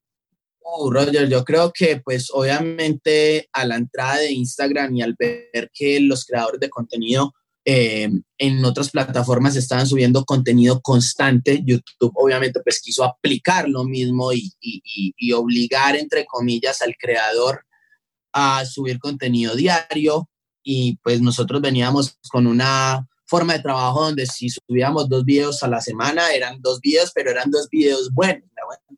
Uh, 0.62 0.90
Roger, 0.90 1.29
yo 1.29 1.45
creo 1.45 1.73
que 1.73 2.00
pues 2.05 2.29
obviamente 2.33 3.49
a 3.52 3.64
la 3.64 3.76
entrada 3.76 4.19
de 4.19 4.33
Instagram 4.33 4.95
y 4.97 5.02
al 5.02 5.17
ver 5.19 5.71
que 5.73 6.00
los 6.00 6.25
creadores 6.25 6.61
de 6.61 6.71
contenido 6.71 7.33
eh, 7.64 8.09
en 8.38 8.64
otras 8.64 8.90
plataformas 8.90 9.55
estaban 9.55 9.87
subiendo 9.87 10.25
contenido 10.25 10.81
constante, 10.81 11.62
YouTube 11.64 12.12
obviamente 12.14 12.61
pues 12.64 12.81
quiso 12.81 13.05
aplicar 13.05 13.69
lo 13.69 13.85
mismo 13.85 14.33
y, 14.33 14.52
y, 14.61 15.33
obligar 15.33 15.95
entre 15.95 16.25
comillas 16.25 16.81
al 16.83 16.95
creador 16.99 17.64
a 18.33 18.64
subir 18.64 18.99
contenido 18.99 19.55
diario. 19.55 20.29
Y 20.62 20.99
pues 21.02 21.21
nosotros 21.21 21.61
veníamos 21.61 22.19
con 22.31 22.47
una 22.47 23.07
forma 23.26 23.52
de 23.52 23.62
trabajo 23.62 24.05
donde 24.05 24.26
si 24.26 24.49
subíamos 24.49 25.09
dos 25.09 25.25
videos 25.25 25.62
a 25.62 25.69
la 25.69 25.81
semana, 25.81 26.33
eran 26.33 26.61
dos 26.61 26.81
videos, 26.81 27.12
pero 27.14 27.31
eran 27.31 27.50
dos 27.50 27.69
videos 27.71 28.11
buenos, 28.12 28.50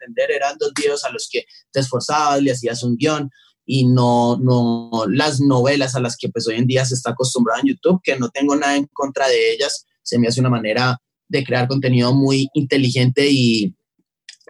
entender, 0.02 0.30
eran 0.30 0.56
dos 0.58 0.72
videos 0.74 1.04
a 1.04 1.10
los 1.10 1.28
que 1.30 1.44
te 1.70 1.80
esforzabas, 1.80 2.42
le 2.42 2.52
hacías 2.52 2.82
un 2.82 2.96
guion 2.96 3.30
y 3.64 3.86
no, 3.86 4.36
no 4.36 5.04
las 5.08 5.40
novelas 5.40 5.94
a 5.94 6.00
las 6.00 6.16
que 6.16 6.28
pues 6.28 6.46
hoy 6.48 6.56
en 6.56 6.66
día 6.66 6.84
se 6.84 6.94
está 6.94 7.10
acostumbrado 7.10 7.60
en 7.60 7.68
YouTube, 7.68 8.00
que 8.02 8.18
no 8.18 8.28
tengo 8.30 8.56
nada 8.56 8.76
en 8.76 8.86
contra 8.92 9.28
de 9.28 9.52
ellas, 9.52 9.86
se 10.02 10.18
me 10.18 10.28
hace 10.28 10.40
una 10.40 10.50
manera 10.50 11.00
de 11.28 11.44
crear 11.44 11.68
contenido 11.68 12.12
muy 12.12 12.48
inteligente 12.54 13.28
y, 13.30 13.74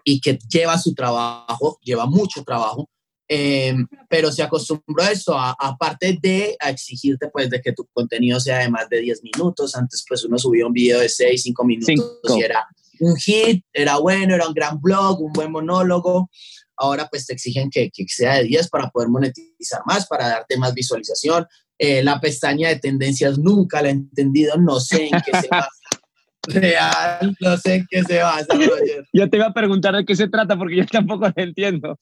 y 0.05 0.21
que 0.21 0.39
lleva 0.49 0.79
su 0.79 0.95
trabajo, 0.95 1.79
lleva 1.83 2.07
mucho 2.07 2.43
trabajo, 2.43 2.89
eh, 3.29 3.75
pero 4.09 4.31
se 4.31 4.43
acostumbró 4.43 5.03
a 5.03 5.11
eso, 5.11 5.35
aparte 5.39 6.19
de 6.21 6.57
a 6.61 6.71
exigirte 6.71 7.29
pues 7.29 7.49
de 7.49 7.61
que 7.63 7.73
tu 7.73 7.87
contenido 7.93 8.39
sea 8.41 8.59
de 8.59 8.69
más 8.69 8.89
de 8.91 9.01
10 9.01 9.23
minutos. 9.23 9.75
Antes 9.75 10.05
pues 10.07 10.25
uno 10.25 10.39
subía 10.39 10.67
un 10.67 10.73
video 10.73 11.01
de 11.01 11.09
6, 11.09 11.43
5 11.43 11.65
minutos 11.65 11.87
Cinco. 11.87 12.39
y 12.39 12.43
era 12.43 12.67
un 13.01 13.17
hit, 13.17 13.65
era 13.73 13.99
bueno, 13.99 14.35
era 14.35 14.47
un 14.47 14.55
gran 14.55 14.81
blog, 14.81 15.21
un 15.21 15.33
buen 15.33 15.51
monólogo. 15.51 16.31
Ahora 16.77 17.09
pues 17.11 17.27
te 17.27 17.35
exigen 17.35 17.71
que, 17.71 17.91
que 17.91 18.05
sea 18.09 18.37
de 18.37 18.45
10 18.45 18.69
para 18.69 18.89
poder 18.91 19.09
monetizar 19.09 19.83
más, 19.87 20.07
para 20.07 20.29
darte 20.29 20.57
más 20.57 20.75
visualización. 20.75 21.47
Eh, 21.79 22.03
la 22.03 22.21
pestaña 22.21 22.69
de 22.69 22.77
tendencias 22.77 23.39
nunca 23.39 23.83
la 23.83 23.89
he 23.89 23.93
entendido, 23.93 24.57
no 24.57 24.81
sé 24.81 25.07
en 25.07 25.21
qué 25.25 25.41
se 25.41 25.49
basa. 25.49 25.69
Real, 26.49 27.37
no 27.41 27.57
sé 27.57 27.75
en 27.75 27.87
qué 27.89 28.03
se 28.03 28.19
basa, 28.19 28.53
Roger. 28.53 29.07
Yo 29.13 29.31
te 29.31 29.37
iba 29.37 29.47
a 29.47 29.55
preguntar 29.55 29.95
de 29.95 30.05
qué 30.05 30.17
se 30.17 30.29
trata 30.29 30.57
porque 30.57 30.77
yo 30.77 30.87
tampoco 30.87 31.29
lo 31.29 31.43
entiendo. 31.43 31.97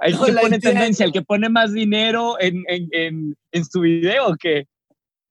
¿El 0.00 0.12
no 0.12 0.24
que 0.24 0.32
pone 0.32 0.56
entiendo. 0.56 0.60
tendencia, 0.60 1.04
el 1.04 1.12
que 1.12 1.22
pone 1.22 1.48
más 1.48 1.72
dinero 1.72 2.36
en, 2.38 2.62
en, 2.68 2.88
en, 2.92 3.36
en 3.50 3.64
su 3.64 3.80
video 3.80 4.28
o 4.28 4.36
qué? 4.36 4.66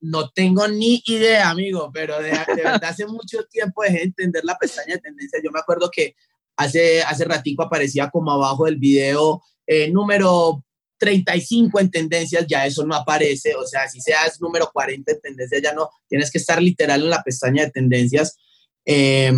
No 0.01 0.29
tengo 0.29 0.67
ni 0.67 1.01
idea, 1.05 1.49
amigo, 1.49 1.91
pero 1.93 2.19
de, 2.21 2.31
de 2.31 2.55
verdad 2.55 2.83
hace 2.85 3.05
mucho 3.05 3.43
tiempo 3.45 3.83
dejé 3.83 3.97
de 3.97 4.03
entender 4.03 4.43
la 4.43 4.57
pestaña 4.57 4.95
de 4.95 5.01
tendencia. 5.01 5.39
Yo 5.43 5.51
me 5.51 5.59
acuerdo 5.59 5.89
que 5.91 6.15
hace, 6.57 7.01
hace 7.03 7.25
ratico 7.25 7.63
aparecía 7.63 8.09
como 8.09 8.31
abajo 8.31 8.65
del 8.65 8.77
video 8.77 9.41
eh, 9.67 9.89
número 9.91 10.63
35 10.97 11.79
en 11.79 11.89
tendencias, 11.89 12.45
ya 12.47 12.65
eso 12.65 12.85
no 12.85 12.95
aparece, 12.95 13.55
o 13.55 13.65
sea, 13.65 13.87
si 13.87 13.99
seas 14.01 14.39
número 14.39 14.69
40 14.71 15.11
en 15.11 15.21
tendencias, 15.21 15.61
ya 15.61 15.73
no, 15.73 15.89
tienes 16.07 16.29
que 16.29 16.37
estar 16.37 16.61
literal 16.61 17.01
en 17.01 17.09
la 17.09 17.23
pestaña 17.23 17.65
de 17.65 17.71
tendencias. 17.71 18.37
Eh, 18.85 19.31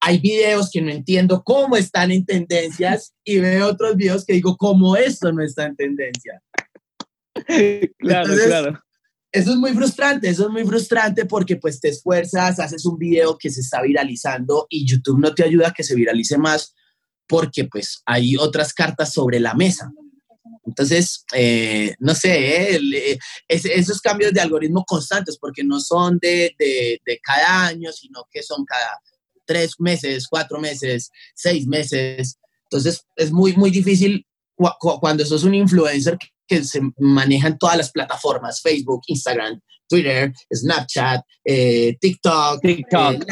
hay 0.00 0.18
videos 0.18 0.70
que 0.70 0.82
no 0.82 0.90
entiendo 0.90 1.42
cómo 1.44 1.76
están 1.76 2.10
en 2.10 2.26
tendencias 2.26 3.14
y 3.24 3.38
veo 3.38 3.68
otros 3.68 3.96
videos 3.96 4.24
que 4.24 4.34
digo, 4.34 4.56
¿cómo 4.56 4.96
esto 4.96 5.32
no 5.32 5.42
está 5.42 5.66
en 5.66 5.76
tendencia? 5.76 6.42
claro, 7.98 8.22
Entonces, 8.22 8.46
claro. 8.46 8.83
Eso 9.34 9.50
es 9.50 9.56
muy 9.56 9.72
frustrante, 9.72 10.28
eso 10.28 10.44
es 10.44 10.50
muy 10.50 10.64
frustrante 10.64 11.26
porque 11.26 11.56
pues 11.56 11.80
te 11.80 11.88
esfuerzas, 11.88 12.60
haces 12.60 12.86
un 12.86 12.96
video 12.96 13.36
que 13.36 13.50
se 13.50 13.62
está 13.62 13.82
viralizando 13.82 14.68
y 14.70 14.86
YouTube 14.86 15.18
no 15.18 15.34
te 15.34 15.42
ayuda 15.42 15.68
a 15.68 15.72
que 15.72 15.82
se 15.82 15.96
viralice 15.96 16.38
más 16.38 16.72
porque 17.26 17.64
pues 17.64 18.00
hay 18.06 18.36
otras 18.36 18.72
cartas 18.72 19.12
sobre 19.12 19.40
la 19.40 19.54
mesa. 19.54 19.90
Entonces, 20.64 21.24
eh, 21.34 21.96
no 21.98 22.14
sé, 22.14 22.76
eh, 22.76 23.18
es, 23.48 23.64
esos 23.64 24.00
cambios 24.00 24.32
de 24.32 24.40
algoritmo 24.40 24.84
constantes, 24.84 25.36
porque 25.36 25.64
no 25.64 25.80
son 25.80 26.16
de, 26.22 26.54
de, 26.56 27.00
de, 27.04 27.18
cada 27.20 27.66
año, 27.66 27.90
sino 27.90 28.28
que 28.30 28.40
son 28.40 28.64
cada 28.64 29.00
tres 29.44 29.80
meses, 29.80 30.28
cuatro 30.28 30.60
meses, 30.60 31.10
seis 31.34 31.66
meses. 31.66 32.38
Entonces, 32.70 33.04
es 33.16 33.32
muy, 33.32 33.56
muy 33.56 33.72
difícil 33.72 34.24
cu 34.54 34.68
cu 34.78 35.00
cuando 35.00 35.26
sos 35.26 35.42
un 35.42 35.54
influencer 35.54 36.16
que, 36.46 36.64
se 36.64 36.80
maneja 36.98 37.48
en 37.48 37.58
todas 37.58 37.76
las 37.76 37.90
plataformas, 37.90 38.60
Facebook, 38.60 39.02
Instagram, 39.06 39.60
Twitter, 39.88 40.32
Snapchat, 40.52 41.22
eh, 41.44 41.96
TikTok, 42.00 42.60
TikTok. 42.60 43.24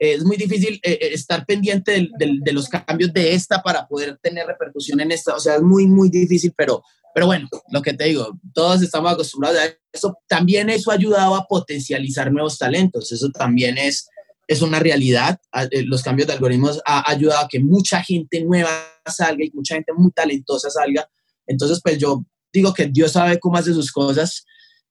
Eh, 0.00 0.14
es 0.14 0.24
muy 0.24 0.36
difícil 0.36 0.78
eh, 0.82 0.98
estar 1.12 1.44
pendiente 1.44 1.92
de, 1.92 2.08
de, 2.18 2.38
de, 2.40 2.52
los 2.52 2.68
cambios 2.68 3.12
de 3.12 3.34
esta 3.34 3.62
para 3.62 3.86
poder 3.86 4.16
tener 4.22 4.46
repercusión 4.46 5.00
en 5.00 5.10
esta. 5.10 5.34
O 5.34 5.40
sea, 5.40 5.56
es 5.56 5.62
muy, 5.62 5.86
muy 5.86 6.08
difícil, 6.08 6.52
pero, 6.56 6.82
Pero 7.14 7.26
bueno, 7.26 7.48
lo 7.72 7.82
que 7.82 7.94
te 7.94 8.04
digo, 8.04 8.38
todos 8.54 8.82
estamos 8.82 9.12
acostumbrados 9.12 9.58
a 9.58 9.74
eso. 9.92 10.16
También 10.28 10.70
eso 10.70 10.90
ha 10.90 10.94
ayudado 10.94 11.34
a 11.34 11.46
potencializar 11.46 12.30
nuevos 12.30 12.58
talentos. 12.58 13.10
Eso 13.10 13.30
también 13.30 13.76
es, 13.76 14.08
es 14.46 14.62
una 14.62 14.78
realidad. 14.78 15.40
Eh, 15.72 15.82
los 15.82 16.02
cambios 16.02 16.28
de 16.28 16.34
algoritmos 16.34 16.80
ha 16.84 17.10
ayudado 17.10 17.44
a 17.44 17.48
que 17.48 17.58
mucha 17.58 18.02
gente 18.02 18.44
nueva 18.44 18.70
salga 19.04 19.44
y 19.44 19.50
mucha 19.52 19.74
gente 19.74 19.92
muy 19.92 20.12
talentosa 20.12 20.70
salga. 20.70 21.08
Entonces, 21.48 21.80
pues 21.82 21.98
yo 21.98 22.24
digo 22.52 22.72
que 22.72 22.86
Dios 22.86 23.12
sabe 23.12 23.40
cómo 23.40 23.56
hace 23.56 23.74
sus 23.74 23.90
cosas 23.90 24.44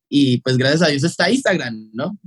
y 0.09 0.41
pues 0.41 0.57
gracias 0.57 0.81
a 0.81 0.87
Dios 0.87 1.03
está 1.03 1.29
Instagram, 1.29 1.91
¿no? 1.93 2.17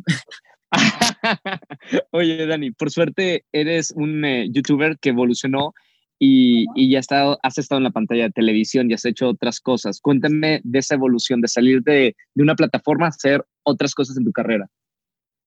Oye, 2.13 2.47
Dani, 2.47 2.71
por 2.71 2.91
suerte 2.91 3.45
eres 3.53 3.93
un 3.95 4.25
eh, 4.25 4.49
youtuber 4.51 4.99
que 4.99 5.11
evolucionó 5.11 5.75
y, 6.19 6.67
y 6.75 6.91
ya 6.91 6.99
estado, 6.99 7.39
has 7.43 7.59
estado 7.59 7.79
en 7.79 7.85
la 7.85 7.91
pantalla 7.91 8.25
de 8.25 8.31
televisión 8.31 8.91
y 8.91 8.95
has 8.95 9.05
hecho 9.05 9.29
otras 9.29 9.61
cosas. 9.61 10.01
Cuéntame 10.01 10.61
de 10.65 10.79
esa 10.79 10.95
evolución, 10.95 11.41
de 11.41 11.49
salir 11.49 11.83
de, 11.83 12.15
de 12.35 12.43
una 12.43 12.55
plataforma 12.55 13.07
a 13.07 13.09
hacer 13.11 13.45
otras 13.63 13.95
cosas 13.95 14.17
en 14.17 14.25
tu 14.25 14.33
carrera. 14.33 14.67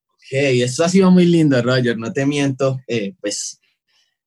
Ok, 0.10 0.32
eso 0.32 0.84
ha 0.84 0.90
sido 0.90 1.12
muy 1.12 1.26
lindo, 1.26 1.62
Roger, 1.62 1.98
no 1.98 2.12
te 2.12 2.26
miento. 2.26 2.80
Eh, 2.88 3.14
pues 3.22 3.60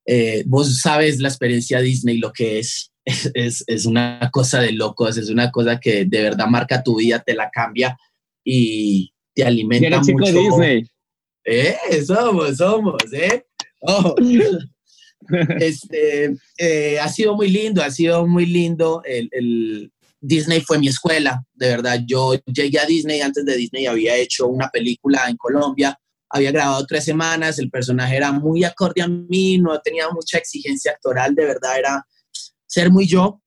eh, 0.05 0.43
vos 0.45 0.79
sabes 0.79 1.19
la 1.19 1.27
experiencia 1.27 1.81
Disney, 1.81 2.17
lo 2.17 2.31
que 2.31 2.59
es. 2.59 2.91
Es, 3.33 3.63
es, 3.67 3.85
una 3.85 4.29
cosa 4.33 4.59
de 4.59 4.73
locos, 4.73 5.17
es 5.17 5.29
una 5.29 5.49
cosa 5.49 5.79
que 5.79 6.03
de 6.03 6.23
verdad 6.23 6.47
marca 6.47 6.83
tu 6.83 6.97
vida, 6.97 7.23
te 7.25 7.35
la 7.35 7.49
cambia 7.49 7.97
y 8.43 9.13
te 9.33 9.45
alimenta 9.45 9.99
mucho. 9.99 10.11
chico 10.11 10.25
Disney. 10.25 10.85
Eh, 11.45 12.03
somos, 12.05 12.57
somos, 12.57 13.01
¿eh? 13.13 13.45
Oh. 13.79 14.13
este, 15.59 16.35
eh, 16.57 16.99
ha 16.99 17.07
sido 17.07 17.35
muy 17.35 17.49
lindo, 17.49 17.81
ha 17.81 17.91
sido 17.91 18.27
muy 18.27 18.45
lindo. 18.45 19.01
El, 19.05 19.29
el, 19.31 19.91
Disney 20.19 20.61
fue 20.61 20.79
mi 20.79 20.87
escuela, 20.87 21.43
de 21.53 21.69
verdad. 21.69 22.01
Yo 22.05 22.33
llegué 22.45 22.79
a 22.79 22.85
Disney, 22.85 23.21
antes 23.21 23.45
de 23.45 23.55
Disney 23.55 23.85
había 23.85 24.15
hecho 24.15 24.47
una 24.47 24.69
película 24.69 25.29
en 25.29 25.37
Colombia, 25.37 25.97
había 26.29 26.51
grabado 26.51 26.85
tres 26.85 27.05
semanas, 27.05 27.59
el 27.59 27.69
personaje 27.69 28.17
era 28.17 28.31
muy 28.31 28.63
acorde 28.63 29.01
a 29.01 29.07
mí, 29.07 29.57
no 29.57 29.79
tenía 29.79 30.09
mucha 30.09 30.37
exigencia 30.37 30.91
actoral, 30.91 31.35
de 31.35 31.45
verdad 31.45 31.79
era 31.79 32.05
ser 32.67 32.91
muy 32.91 33.07
yo. 33.07 33.41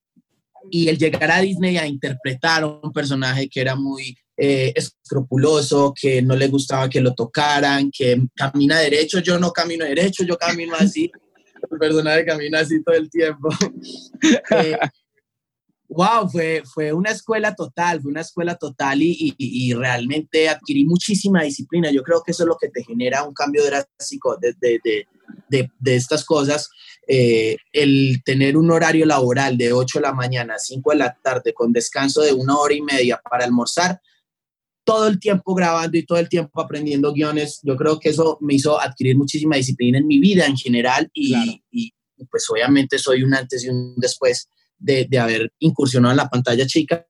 Y 0.69 0.89
el 0.89 0.97
llegar 0.97 1.31
a 1.31 1.39
Disney 1.39 1.77
a 1.77 1.87
interpretar 1.87 2.65
un 2.65 2.91
personaje 2.93 3.49
que 3.49 3.61
era 3.61 3.75
muy 3.75 4.15
eh, 4.37 4.73
escrupuloso, 4.75 5.93
que 5.99 6.21
no 6.21 6.35
le 6.35 6.47
gustaba 6.47 6.89
que 6.89 7.01
lo 7.01 7.13
tocaran, 7.13 7.91
que 7.91 8.21
camina 8.35 8.79
derecho, 8.79 9.19
yo 9.19 9.39
no 9.39 9.51
camino 9.51 9.85
derecho, 9.85 10.23
yo 10.23 10.37
camino 10.37 10.75
así, 10.75 11.11
el 11.71 11.77
personaje 11.79 12.25
camina 12.25 12.59
así 12.59 12.81
todo 12.83 12.95
el 12.95 13.09
tiempo. 13.09 13.49
eh, 14.51 14.77
wow, 15.91 16.29
fue, 16.29 16.63
fue 16.65 16.93
una 16.93 17.11
escuela 17.11 17.53
total, 17.53 18.01
fue 18.01 18.11
una 18.11 18.21
escuela 18.21 18.55
total 18.55 19.01
y, 19.01 19.35
y, 19.37 19.73
realmente 19.73 20.47
adquirí 20.47 20.85
muchísima 20.85 21.43
disciplina. 21.43 21.91
Yo 21.91 22.01
creo 22.01 22.23
que 22.23 22.31
eso 22.31 22.43
es 22.43 22.47
lo 22.47 22.57
que 22.57 22.69
te 22.69 22.83
genera 22.83 23.23
un 23.23 23.33
cambio 23.33 23.65
drástico 23.65 24.37
de, 24.37 24.53
de, 24.61 24.79
de, 25.49 25.69
de 25.77 25.95
estas 25.95 26.23
cosas. 26.23 26.69
Eh, 27.07 27.57
el 27.73 28.21
tener 28.23 28.55
un 28.55 28.71
horario 28.71 29.05
laboral 29.05 29.57
de 29.57 29.73
8 29.73 29.99
de 29.99 30.03
la 30.03 30.13
mañana 30.13 30.55
a 30.55 30.59
5 30.59 30.91
de 30.91 30.97
la 30.97 31.17
tarde 31.21 31.53
con 31.53 31.73
descanso 31.73 32.21
de 32.21 32.31
una 32.31 32.57
hora 32.57 32.73
y 32.73 32.81
media 32.81 33.21
para 33.29 33.43
almorzar, 33.43 33.99
todo 34.85 35.07
el 35.07 35.19
tiempo 35.19 35.53
grabando 35.53 35.97
y 35.97 36.05
todo 36.05 36.19
el 36.19 36.29
tiempo 36.29 36.61
aprendiendo 36.61 37.11
guiones, 37.13 37.59
yo 37.63 37.75
creo 37.75 37.99
que 37.99 38.09
eso 38.09 38.37
me 38.39 38.55
hizo 38.55 38.79
adquirir 38.79 39.17
muchísima 39.17 39.57
disciplina 39.57 39.97
en 39.97 40.07
mi 40.07 40.19
vida 40.19 40.45
en 40.45 40.55
general 40.55 41.09
y, 41.13 41.61
y 41.69 41.93
pues 42.29 42.49
obviamente 42.49 42.97
soy 42.97 43.23
un 43.23 43.33
antes 43.35 43.65
y 43.65 43.69
un 43.69 43.93
después 43.97 44.47
de, 44.81 45.05
de 45.09 45.19
haber 45.19 45.53
incursionado 45.59 46.11
en 46.11 46.17
la 46.17 46.29
pantalla 46.29 46.65
chica. 46.65 47.05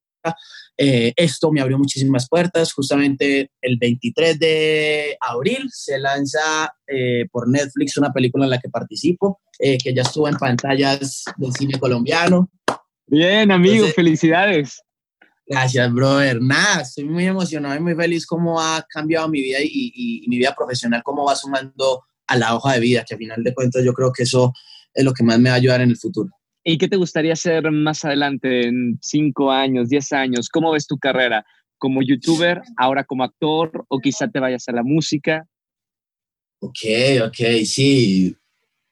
Eh, 0.78 1.14
esto 1.16 1.52
me 1.52 1.62
abrió 1.62 1.78
muchísimas 1.78 2.28
puertas. 2.28 2.74
Justamente 2.74 3.52
el 3.62 3.78
23 3.78 4.40
de 4.40 5.18
abril 5.20 5.70
se 5.72 6.00
lanza 6.00 6.74
eh, 6.88 7.28
por 7.32 7.50
Netflix 7.50 7.98
una 7.98 8.12
película 8.12 8.46
en 8.46 8.52
la 8.52 8.60
que 8.60 8.70
participo, 8.70 9.42
eh, 9.60 9.78
que 9.78 9.94
ya 9.94 10.02
estuvo 10.04 10.28
en 10.28 10.36
pantallas 10.36 11.24
del 11.38 11.54
cine 11.54 11.80
colombiano. 11.80 12.50
Bien, 13.08 13.52
amigo, 13.52 13.88
felicidades. 13.88 14.82
Gracias, 15.46 15.94
brother. 15.94 16.42
Nada, 16.42 16.82
estoy 16.82 17.04
muy 17.04 17.26
emocionado 17.26 17.76
y 17.76 17.80
muy 17.82 17.94
feliz 17.94 18.26
cómo 18.26 18.62
ha 18.62 18.86
cambiado 18.90 19.28
mi 19.28 19.42
vida 19.42 19.60
y, 19.62 19.68
y, 19.68 20.26
y, 20.26 20.30
mi 20.30 20.38
vida 20.38 20.56
profesional, 20.56 21.04
cómo 21.04 21.26
va 21.26 21.36
sumando 21.36 22.06
a 22.28 22.38
la 22.38 22.56
hoja 22.56 22.74
de 22.74 22.80
vida, 22.80 23.04
que 23.06 23.16
al 23.16 23.18
final 23.18 23.44
de 23.44 23.54
cuentas 23.54 23.84
yo 23.84 23.94
creo 23.94 24.14
que 24.14 24.24
eso 24.24 24.54
es 24.94 25.04
lo 25.04 25.14
que 25.14 25.24
más 25.24 25.40
me 25.40 25.50
va 25.50 25.56
a 25.56 25.58
ayudar 25.58 25.82
en 25.82 25.90
el 25.90 25.98
futuro. 25.98 26.30
¿Y 26.64 26.78
qué 26.78 26.88
te 26.88 26.98
gustaría 26.98 27.34
hacer 27.34 27.72
más 27.72 28.06
adelante, 28.06 28.68
en 28.68 29.00
cinco 29.02 29.52
años, 29.52 29.90
diez 29.90 30.14
años? 30.14 30.48
¿Cómo 30.50 30.72
ves 30.72 30.86
tu 30.86 30.98
carrera? 30.98 31.46
¿Como 31.78 32.04
youtuber, 32.04 32.62
ahora 32.78 33.04
como 33.04 33.24
actor 33.24 33.86
o 33.88 34.00
quizá 34.00 34.28
te 34.28 34.40
vayas 34.40 34.68
a 34.68 34.74
la 34.74 34.84
música? 34.84 35.48
Ok, 36.60 36.80
ok, 37.26 37.66
sí. 37.66 38.36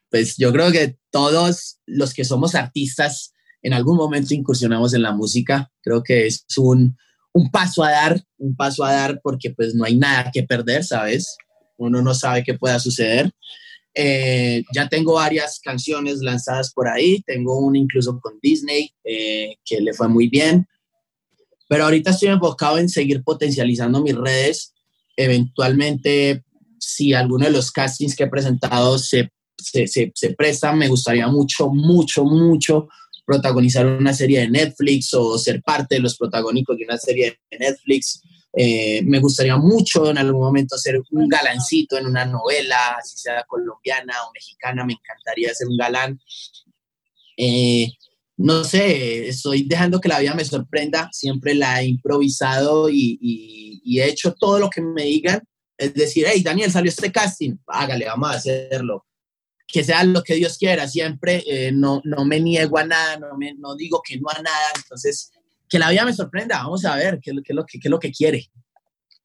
Pues 0.09 0.35
yo 0.37 0.51
creo 0.51 0.71
que 0.71 0.97
todos 1.11 1.79
los 1.85 2.15
que 2.15 2.25
somos 2.25 2.55
artistas 2.55 3.33
en 3.61 3.73
algún 3.73 3.97
momento 3.97 4.33
incursionamos 4.33 4.95
en 4.95 5.03
la 5.03 5.11
música. 5.11 5.71
Creo 5.81 6.01
que 6.01 6.25
es 6.25 6.45
un, 6.57 6.97
un 7.33 7.51
paso 7.51 7.83
a 7.83 7.91
dar, 7.91 8.23
un 8.37 8.55
paso 8.55 8.83
a 8.83 8.93
dar 8.93 9.21
porque 9.21 9.51
pues 9.51 9.75
no 9.75 9.85
hay 9.85 9.95
nada 9.95 10.31
que 10.33 10.41
perder, 10.41 10.83
¿sabes? 10.83 11.37
Uno 11.77 12.01
no 12.01 12.15
sabe 12.15 12.43
qué 12.43 12.55
pueda 12.55 12.79
suceder. 12.79 13.31
Eh, 13.93 14.63
ya 14.73 14.87
tengo 14.87 15.15
varias 15.15 15.59
canciones 15.59 16.19
lanzadas 16.19 16.71
por 16.73 16.87
ahí, 16.87 17.21
tengo 17.25 17.57
una 17.59 17.79
incluso 17.79 18.19
con 18.19 18.39
Disney 18.41 18.93
eh, 19.03 19.55
que 19.65 19.81
le 19.81 19.93
fue 19.93 20.07
muy 20.07 20.27
bien, 20.27 20.67
pero 21.67 21.85
ahorita 21.85 22.11
estoy 22.11 22.29
enfocado 22.29 22.77
en 22.77 22.89
seguir 22.89 23.23
potencializando 23.23 24.01
mis 24.01 24.15
redes. 24.15 24.73
Eventualmente, 25.15 26.43
si 26.79 27.13
alguno 27.13 27.45
de 27.45 27.51
los 27.51 27.71
castings 27.71 28.15
que 28.15 28.23
he 28.23 28.29
presentado 28.29 28.97
se, 28.97 29.29
se, 29.57 29.87
se, 29.87 30.11
se 30.15 30.33
prestan, 30.33 30.77
me 30.77 30.87
gustaría 30.87 31.27
mucho, 31.27 31.69
mucho, 31.69 32.23
mucho 32.23 32.87
protagonizar 33.29 33.85
una 33.85 34.11
serie 34.11 34.39
de 34.39 34.49
Netflix 34.49 35.13
o 35.13 35.37
ser 35.37 35.61
parte 35.61 35.95
de 35.95 36.01
los 36.01 36.17
protagónicos 36.17 36.75
de 36.75 36.85
una 36.85 36.97
serie 36.97 37.39
de 37.51 37.59
Netflix. 37.59 38.23
Eh, 38.53 39.01
me 39.03 39.19
gustaría 39.19 39.57
mucho 39.57 40.09
en 40.09 40.17
algún 40.17 40.41
momento 40.41 40.77
ser 40.77 40.99
un 41.11 41.27
galancito 41.27 41.97
en 41.97 42.07
una 42.07 42.25
novela, 42.25 42.97
si 43.03 43.17
sea 43.17 43.43
colombiana 43.47 44.13
o 44.27 44.31
mexicana, 44.33 44.83
me 44.85 44.93
encantaría 44.93 45.53
ser 45.53 45.67
un 45.67 45.77
galán. 45.77 46.19
Eh, 47.37 47.91
no 48.37 48.63
sé, 48.63 49.27
estoy 49.27 49.63
dejando 49.63 49.99
que 49.99 50.09
la 50.09 50.19
vida 50.19 50.33
me 50.33 50.45
sorprenda, 50.45 51.09
siempre 51.11 51.53
la 51.53 51.81
he 51.81 51.85
improvisado 51.85 52.89
y, 52.89 53.19
y, 53.21 53.81
y, 53.83 53.99
he 53.99 54.07
hecho 54.07 54.33
todo 54.33 54.59
lo 54.59 54.69
que 54.69 54.81
me 54.81 55.03
digan. 55.03 55.41
Es 55.77 55.93
decir, 55.93 56.25
hey, 56.27 56.41
Daniel, 56.41 56.71
salió 56.71 56.89
este 56.89 57.11
casting, 57.11 57.57
hágale, 57.67 58.05
vamos 58.05 58.29
a 58.29 58.37
hacerlo. 58.37 59.05
Que 59.67 59.83
sea 59.83 60.03
lo 60.03 60.23
que 60.23 60.35
Dios 60.35 60.57
quiera, 60.57 60.87
siempre 60.87 61.43
eh, 61.47 61.71
no, 61.71 62.01
no 62.05 62.25
me 62.25 62.39
niego 62.39 62.77
a 62.77 62.85
nada, 62.85 63.17
no, 63.17 63.37
me, 63.37 63.53
no 63.55 63.75
digo 63.75 64.01
que 64.03 64.17
no 64.17 64.29
a 64.29 64.41
nada, 64.41 64.71
entonces 64.75 65.31
que 65.69 65.79
la 65.79 65.89
vida 65.89 66.05
me 66.05 66.13
sorprenda, 66.13 66.57
vamos 66.63 66.83
a 66.85 66.95
ver 66.95 67.19
qué, 67.21 67.31
qué, 67.43 67.53
lo, 67.53 67.65
qué, 67.65 67.79
qué 67.79 67.87
es 67.87 67.91
lo 67.91 67.99
que 67.99 68.11
quiere. 68.11 68.45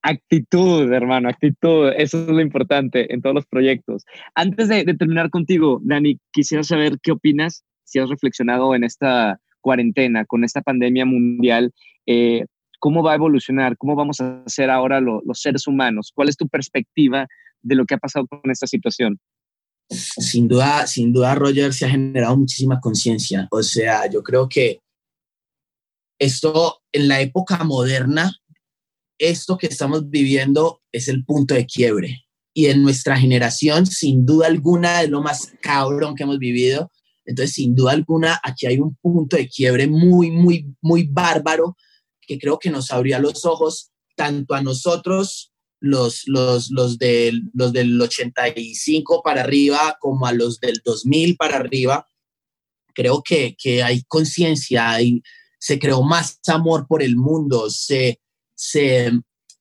Actitud, 0.03 0.93
hermano, 0.93 1.31
actitud, 1.31 1.91
eso 1.97 2.21
es 2.21 2.29
lo 2.29 2.41
importante 2.41 3.13
en 3.13 3.23
todos 3.23 3.35
los 3.35 3.47
proyectos. 3.47 4.05
Antes 4.35 4.69
de, 4.69 4.85
de, 4.85 4.95
terminar 4.95 5.31
contigo, 5.31 5.81
Dani, 5.83 6.19
quisiera 6.31 6.63
saber 6.63 6.99
qué 7.03 7.13
opinas, 7.13 7.65
si 7.85 7.99
has 7.99 8.11
reflexionado 8.11 8.75
en 8.75 8.85
esta 8.85 9.41
cuarentena, 9.63 10.27
con 10.27 10.45
esta 10.45 10.61
pandemia 10.61 11.07
mundial, 11.07 11.73
eh, 12.07 12.45
cómo 12.79 13.03
va 13.03 13.13
a 13.13 13.17
evolucionar, 13.17 13.79
cómo 13.79 13.97
vamos 13.97 14.21
a 14.21 14.43
ser 14.47 14.69
ahora 14.69 15.01
lo, 15.01 15.23
los 15.25 15.41
seres 15.41 15.67
humanos, 15.67 16.13
cuál 16.15 16.29
es 16.29 16.37
tu 16.37 16.47
perspectiva 16.49 17.27
de 17.63 17.75
lo 17.75 17.87
que 17.87 17.95
ha 17.95 17.99
pasado 17.99 18.27
con 18.27 18.51
esta 18.51 18.67
situación. 18.67 19.19
Sin 19.89 20.49
duda, 20.49 20.87
sin 20.87 21.13
duda, 21.13 21.35
Roger, 21.35 21.73
se 21.73 21.87
ha 21.87 21.91
generado 21.91 22.37
muchísima 22.37 22.79
conciencia. 22.81 23.49
O 23.51 23.63
sea, 23.63 24.09
yo 24.11 24.23
creo 24.23 24.49
que 24.49 24.81
esto 26.19 26.83
en 26.93 27.09
la 27.09 27.21
época 27.21 27.63
moderna, 27.65 28.37
esto 29.19 29.59
que 29.59 29.67
estamos 29.67 30.09
viviendo 30.11 30.83
es 30.93 31.09
el 31.09 31.25
punto 31.25 31.55
de 31.55 31.67
quiebre. 31.67 32.27
Y 32.53 32.67
en 32.67 32.83
nuestra 32.83 33.17
generación, 33.17 33.87
sin 33.87 34.25
duda 34.25 34.47
alguna, 34.47 35.03
es 35.03 35.11
lo 35.11 35.23
más 35.23 35.53
cabrón 35.61 36.15
que 36.15 36.23
hemos 36.23 36.39
vivido. 36.39 36.91
Entonces, 37.25 37.55
sin 37.55 37.75
duda 37.75 37.93
alguna, 37.93 38.41
aquí 38.43 38.67
hay 38.67 38.79
un 38.79 38.95
punto 38.97 39.37
de 39.37 39.49
quiebre 39.49 39.87
muy, 39.87 40.31
muy, 40.31 40.75
muy 40.81 41.05
bárbaro 41.05 41.77
que 42.27 42.39
creo 42.39 42.59
que 42.59 42.71
nos 42.71 42.91
abría 42.91 43.19
los 43.19 43.45
ojos 43.45 43.91
tanto 44.17 44.55
a 44.55 44.63
nosotros, 44.63 45.53
los, 45.81 46.23
los, 46.27 46.71
los, 46.71 46.99
del, 46.99 47.43
los 47.53 47.73
del 47.73 48.01
85 48.01 49.23
para 49.23 49.43
arriba, 49.43 49.97
como 50.01 50.27
a 50.27 50.33
los 50.33 50.61
del 50.61 50.81
2000 50.85 51.37
para 51.37 51.57
arriba. 51.57 52.07
Creo 52.95 53.23
que, 53.23 53.57
que 53.59 53.83
hay 53.83 54.03
conciencia, 54.05 54.91
hay 54.91 55.23
se 55.65 55.79
creó 55.79 56.03
más 56.03 56.41
amor 56.49 56.87
por 56.87 57.03
el 57.03 57.17
mundo, 57.17 57.71
se, 57.71 58.21
se, 58.55 59.11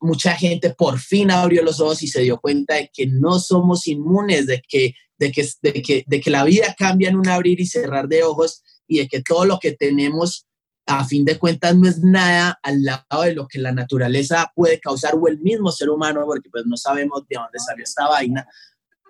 mucha 0.01 0.33
gente 0.35 0.71
por 0.71 0.99
fin 0.99 1.31
abrió 1.31 1.63
los 1.63 1.79
ojos 1.79 2.03
y 2.03 2.07
se 2.07 2.23
dio 2.23 2.41
cuenta 2.41 2.75
de 2.75 2.91
que 2.93 3.07
no 3.07 3.39
somos 3.39 3.87
inmunes, 3.87 4.45
de 4.45 4.61
que, 4.67 4.95
de 5.17 5.31
que, 5.31 5.47
de 5.61 5.81
que, 5.81 6.03
de 6.05 6.19
que 6.19 6.29
la 6.29 6.43
vida 6.43 6.75
cambia 6.77 7.07
en 7.07 7.15
un 7.15 7.29
abrir 7.29 7.61
y 7.61 7.67
cerrar 7.67 8.09
de 8.09 8.21
ojos 8.21 8.63
y 8.85 8.97
de 8.97 9.07
que 9.07 9.21
todo 9.21 9.45
lo 9.45 9.59
que 9.59 9.71
tenemos 9.71 10.45
a 10.87 11.05
fin 11.05 11.23
de 11.23 11.39
cuentas 11.39 11.73
no 11.77 11.87
es 11.87 11.99
nada 11.99 12.59
al 12.61 12.83
lado 12.83 13.21
de 13.21 13.33
lo 13.33 13.47
que 13.47 13.59
la 13.59 13.71
naturaleza 13.71 14.51
puede 14.53 14.81
causar 14.81 15.15
o 15.15 15.29
el 15.29 15.39
mismo 15.39 15.71
ser 15.71 15.89
humano, 15.89 16.25
porque 16.25 16.49
pues 16.49 16.65
no 16.65 16.75
sabemos 16.75 17.25
de 17.29 17.37
dónde 17.37 17.59
salió 17.59 17.85
esta 17.85 18.09
vaina, 18.09 18.45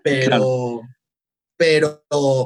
pero, 0.04 0.82
pero, 1.64 2.04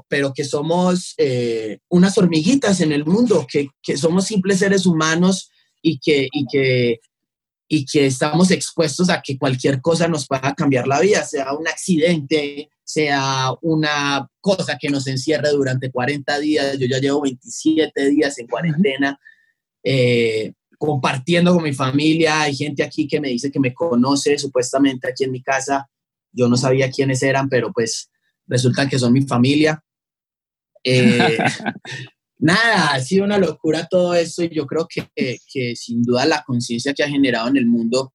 pero 0.08 0.32
que 0.32 0.44
somos 0.44 1.16
eh, 1.18 1.80
unas 1.90 2.16
hormiguitas 2.20 2.82
en 2.82 2.92
el 2.92 3.04
mundo, 3.04 3.48
que, 3.52 3.70
que, 3.82 3.98
somos 3.98 4.26
simples 4.26 4.60
seres 4.60 4.86
humanos 4.86 5.50
y 5.82 5.98
que, 5.98 6.28
y, 6.32 6.46
que, 6.46 7.00
y 7.68 7.84
que 7.86 8.06
estamos 8.06 8.52
expuestos 8.52 9.10
a 9.10 9.24
que 9.24 9.36
cualquier 9.40 9.82
cosa 9.82 10.08
nos 10.08 10.28
pueda 10.28 10.54
cambiar 10.54 10.88
la 10.88 11.00
vida, 11.00 11.24
sea 11.24 11.52
un 11.54 11.68
accidente, 11.68 12.70
sea 12.84 13.54
una 13.64 14.30
cosa 14.40 14.78
que 14.80 14.90
nos 14.90 15.08
encierre 15.08 15.50
durante 15.50 15.90
40 15.90 16.38
días. 16.38 16.78
Yo 16.78 16.86
ya 16.86 17.00
llevo 17.00 17.22
27 17.22 18.10
días 18.12 18.38
en 18.38 18.46
cuarentena, 18.46 19.20
eh, 19.84 20.54
compartiendo 20.78 21.56
con 21.56 21.64
mi 21.64 21.74
familia. 21.74 22.42
Hay 22.42 22.56
gente 22.56 22.84
aquí 22.84 23.08
que 23.08 23.20
me 23.20 23.30
dice 23.30 23.52
que 23.52 23.60
me 23.60 23.74
conoce 23.74 24.38
supuestamente 24.38 25.10
aquí 25.10 25.24
en 25.24 25.32
mi 25.32 25.42
casa. 25.42 25.90
Yo 26.32 26.48
no 26.48 26.56
sabía 26.56 26.92
quiénes 26.92 27.24
eran, 27.24 27.50
pero 27.50 27.74
pues 27.74 28.12
resulta 28.48 28.88
que 28.88 29.00
son 29.00 29.14
mi 29.14 29.22
familia. 29.22 29.84
Eh, 30.84 31.38
nada, 32.40 32.94
ha 32.94 33.00
sido 33.00 33.26
una 33.26 33.38
locura 33.38 33.88
todo 33.90 34.14
esto 34.14 34.44
y 34.44 34.50
yo 34.50 34.66
creo 34.66 34.88
que, 34.88 35.10
que 35.52 35.76
sin 35.76 36.04
duda 36.04 36.26
la 36.26 36.44
conciencia 36.44 36.94
que 36.94 37.04
ha 37.04 37.10
generado 37.10 37.48
en 37.48 37.58
el 37.58 37.66
mundo 37.66 38.14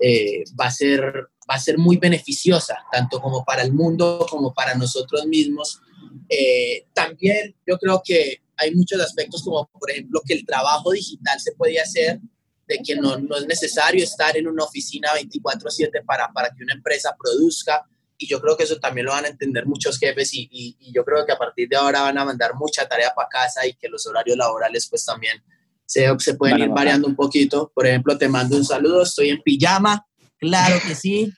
eh, 0.00 0.44
va 0.58 0.66
a 0.66 0.70
ser 0.70 1.28
va 1.50 1.56
a 1.56 1.60
ser 1.60 1.78
muy 1.78 1.96
beneficiosa, 1.96 2.78
tanto 2.90 3.20
como 3.20 3.44
para 3.44 3.62
el 3.62 3.72
mundo 3.72 4.26
como 4.30 4.52
para 4.54 4.74
nosotros 4.74 5.26
mismos. 5.26 5.80
Eh, 6.28 6.86
también 6.94 7.54
yo 7.66 7.78
creo 7.78 8.02
que 8.04 8.42
hay 8.56 8.74
muchos 8.74 9.00
aspectos 9.00 9.42
como, 9.42 9.68
por 9.68 9.90
ejemplo, 9.90 10.22
que 10.24 10.34
el 10.34 10.46
trabajo 10.46 10.92
digital 10.92 11.40
se 11.40 11.52
puede 11.52 11.80
hacer, 11.80 12.20
de 12.68 12.78
que 12.78 12.94
no, 12.94 13.18
no 13.18 13.36
es 13.36 13.46
necesario 13.46 14.04
estar 14.04 14.36
en 14.36 14.46
una 14.46 14.64
oficina 14.64 15.08
24/7 15.14 16.04
para, 16.04 16.32
para 16.32 16.50
que 16.50 16.62
una 16.62 16.74
empresa 16.74 17.14
produzca. 17.18 17.84
Y 18.22 18.26
yo 18.28 18.40
creo 18.40 18.56
que 18.56 18.64
eso 18.64 18.78
también 18.78 19.06
lo 19.06 19.12
van 19.12 19.24
a 19.24 19.28
entender 19.28 19.66
muchos 19.66 19.98
jefes 19.98 20.32
y, 20.34 20.48
y, 20.50 20.92
yo 20.92 21.04
creo 21.04 21.26
que 21.26 21.32
a 21.32 21.38
partir 21.38 21.68
de 21.68 21.76
ahora 21.76 22.02
van 22.02 22.18
a 22.18 22.24
mandar 22.24 22.54
mucha 22.54 22.86
tarea 22.86 23.12
para 23.14 23.28
casa 23.28 23.66
y 23.66 23.74
que 23.74 23.88
los 23.88 24.06
horarios 24.06 24.36
laborales 24.36 24.86
pues 24.88 25.04
también 25.04 25.42
se, 25.84 26.06
se 26.18 26.34
pueden 26.34 26.58
ir 26.60 26.68
variando 26.68 27.08
un 27.08 27.16
poquito. 27.16 27.72
Por 27.74 27.86
ejemplo, 27.86 28.16
te 28.16 28.28
mando 28.28 28.56
un 28.56 28.64
saludo, 28.64 29.02
estoy 29.02 29.30
en 29.30 29.42
pijama, 29.42 30.06
Claro 30.42 30.74
que 30.84 30.96
sí. 30.96 31.32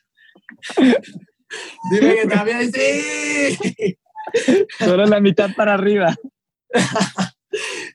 Dime 1.90 2.14
que 2.14 2.26
también 2.26 2.72
sí. 2.72 3.98
Solo 4.78 5.04
la 5.04 5.20
mitad 5.20 5.50
para 5.54 5.74
arriba. 5.74 6.16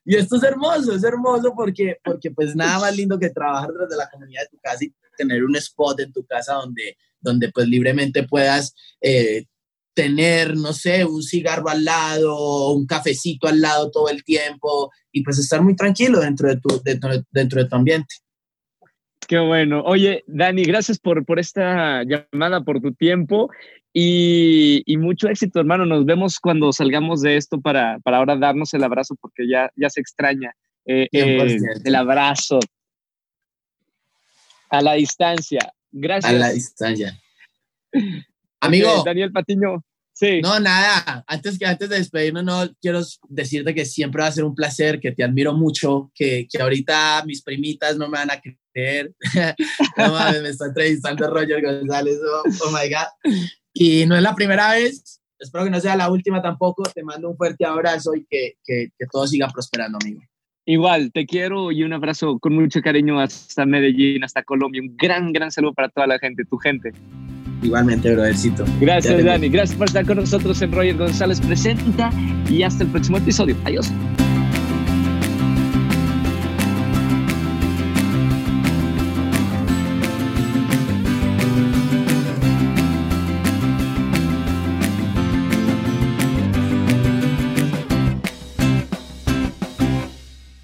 y 0.06 0.16
esto 0.16 0.36
es 0.36 0.44
hermoso, 0.44 0.94
es 0.94 1.04
hermoso 1.04 1.52
porque, 1.56 1.98
porque 2.04 2.30
pues 2.30 2.56
nada 2.56 2.78
más 2.78 2.96
lindo 2.96 3.18
que 3.18 3.32
trabajar 3.32 3.72
desde 3.72 3.98
la 3.98 4.08
comunidad 4.08 4.44
de 4.44 4.50
tu 4.50 4.60
casa 4.60 4.86
y 4.86 4.94
tener 5.18 5.44
un 5.44 5.56
spot 5.56 6.00
en 6.02 6.14
tu 6.14 6.24
casa 6.28 6.54
donde, 6.54 6.96
donde 7.22 7.52
pues 7.52 7.68
libremente 7.68 8.24
puedas 8.24 8.76
eh, 9.02 9.46
tener, 9.94 10.56
no 10.56 10.74
sé, 10.74 11.04
un 11.06 11.22
cigarro 11.22 11.70
al 11.70 11.84
lado, 11.84 12.72
un 12.72 12.86
cafecito 12.86 13.48
al 13.48 13.60
lado 13.62 13.92
todo 13.92 14.10
el 14.10 14.24
tiempo 14.24 14.92
y 15.12 15.24
pues 15.24 15.38
estar 15.40 15.62
muy 15.62 15.76
tranquilo 15.76 16.20
dentro 16.20 16.48
de 16.48 16.58
tu, 16.58 16.82
dentro, 16.84 17.12
dentro 17.32 17.62
de 17.62 17.70
tu 17.70 17.76
ambiente. 17.76 18.16
Qué 19.28 19.38
bueno. 19.40 19.84
Oye, 19.84 20.24
Dani, 20.26 20.64
gracias 20.64 20.98
por, 21.00 21.26
por 21.26 21.40
esta 21.40 22.04
llamada, 22.04 22.64
por 22.64 22.82
tu 22.82 22.94
tiempo 22.94 23.50
y, 23.94 24.84
mucho 24.98 25.28
éxito, 25.28 25.60
hermano. 25.60 25.86
Nos 25.86 26.06
vemos 26.06 26.40
cuando 26.40 26.72
salgamos 26.72 27.22
de 27.22 27.38
esto 27.38 27.60
para, 27.60 28.00
para 28.00 28.18
ahora 28.18 28.38
darnos 28.38 28.74
el 28.74 28.84
abrazo 28.84 29.16
porque 29.20 29.48
ya, 29.48 29.70
ya 29.76 29.90
se 29.90 30.00
extraña 30.02 30.56
eh, 30.86 31.08
eh, 31.12 31.58
el 31.84 31.96
abrazo 31.96 32.60
a 34.70 34.82
la 34.82 34.94
distancia. 34.94 35.60
Gracias. 35.92 36.34
A 36.34 36.38
la 36.38 36.52
distancia. 36.52 37.20
Amigo. 38.62 39.04
Daniel 39.04 39.32
Patiño. 39.32 39.84
No, 40.42 40.60
nada. 40.60 41.24
Antes, 41.28 41.58
que, 41.58 41.66
antes 41.66 41.90
de 41.90 41.98
despedirnos, 41.98 42.44
no 42.44 42.70
quiero 42.82 43.02
decirte 43.30 43.74
que 43.74 43.86
siempre 43.86 44.22
va 44.22 44.28
a 44.28 44.32
ser 44.32 44.44
un 44.44 44.54
placer, 44.54 45.00
que 45.00 45.12
te 45.12 45.24
admiro 45.24 45.54
mucho, 45.54 46.12
que, 46.14 46.46
que 46.50 46.62
ahorita 46.62 47.24
mis 47.26 47.42
primitas 47.42 47.96
no 47.98 48.10
me 48.10 48.18
van 48.18 48.32
a 48.32 48.42
creer. 48.42 49.14
no 49.98 50.12
mames, 50.12 50.42
me 50.42 50.50
está 50.50 50.66
entrevistando 50.66 51.30
Roger 51.30 51.62
González. 51.64 52.18
Oh, 52.22 52.44
oh, 52.66 52.72
my 52.72 52.90
God. 52.90 53.44
Y 53.74 54.06
no 54.06 54.16
es 54.16 54.22
la 54.22 54.36
primera 54.36 54.74
vez. 54.74 55.22
Espero 55.40 55.64
que 55.64 55.72
no 55.72 55.80
sea 55.80 55.96
la 55.96 56.12
última 56.12 56.42
tampoco. 56.42 56.84
Te 56.84 57.04
mando 57.04 57.30
un 57.30 57.38
fuerte 57.38 57.66
abrazo 57.66 58.14
y 58.14 58.26
que, 58.30 58.58
que, 58.66 58.90
que 58.98 59.06
todo 59.10 59.26
siga 59.26 59.48
prosperando, 59.48 59.98
amigo. 60.02 60.22
Igual, 60.66 61.12
te 61.12 61.26
quiero 61.26 61.72
y 61.72 61.84
un 61.84 61.94
abrazo 61.94 62.38
con 62.40 62.54
mucho 62.54 62.82
cariño 62.82 63.20
hasta 63.20 63.66
Medellín, 63.66 64.24
hasta 64.24 64.44
Colombia. 64.44 64.82
Un 64.82 64.96
gran, 64.98 65.34
gran 65.34 65.52
saludo 65.52 65.74
para 65.74 65.90
toda 65.90 66.08
la 66.08 66.20
gente, 66.20 66.44
tu 66.46 66.58
gente. 66.58 66.92
Igualmente, 67.62 68.14
brothercito. 68.14 68.66
Gracias, 68.80 69.24
Dani. 69.24 69.50
Gracias 69.50 69.78
por 69.78 69.88
estar 69.88 70.06
con 70.06 70.18
nosotros 70.18 70.62
en 70.62 70.72
Roger 70.72 70.98
González 70.98 71.42
Presenta 71.42 72.12
y 72.50 72.64
hasta 72.64 72.84
el 72.84 72.90
próximo 72.90 73.18
episodio. 73.18 73.56
Adiós. 73.66 73.92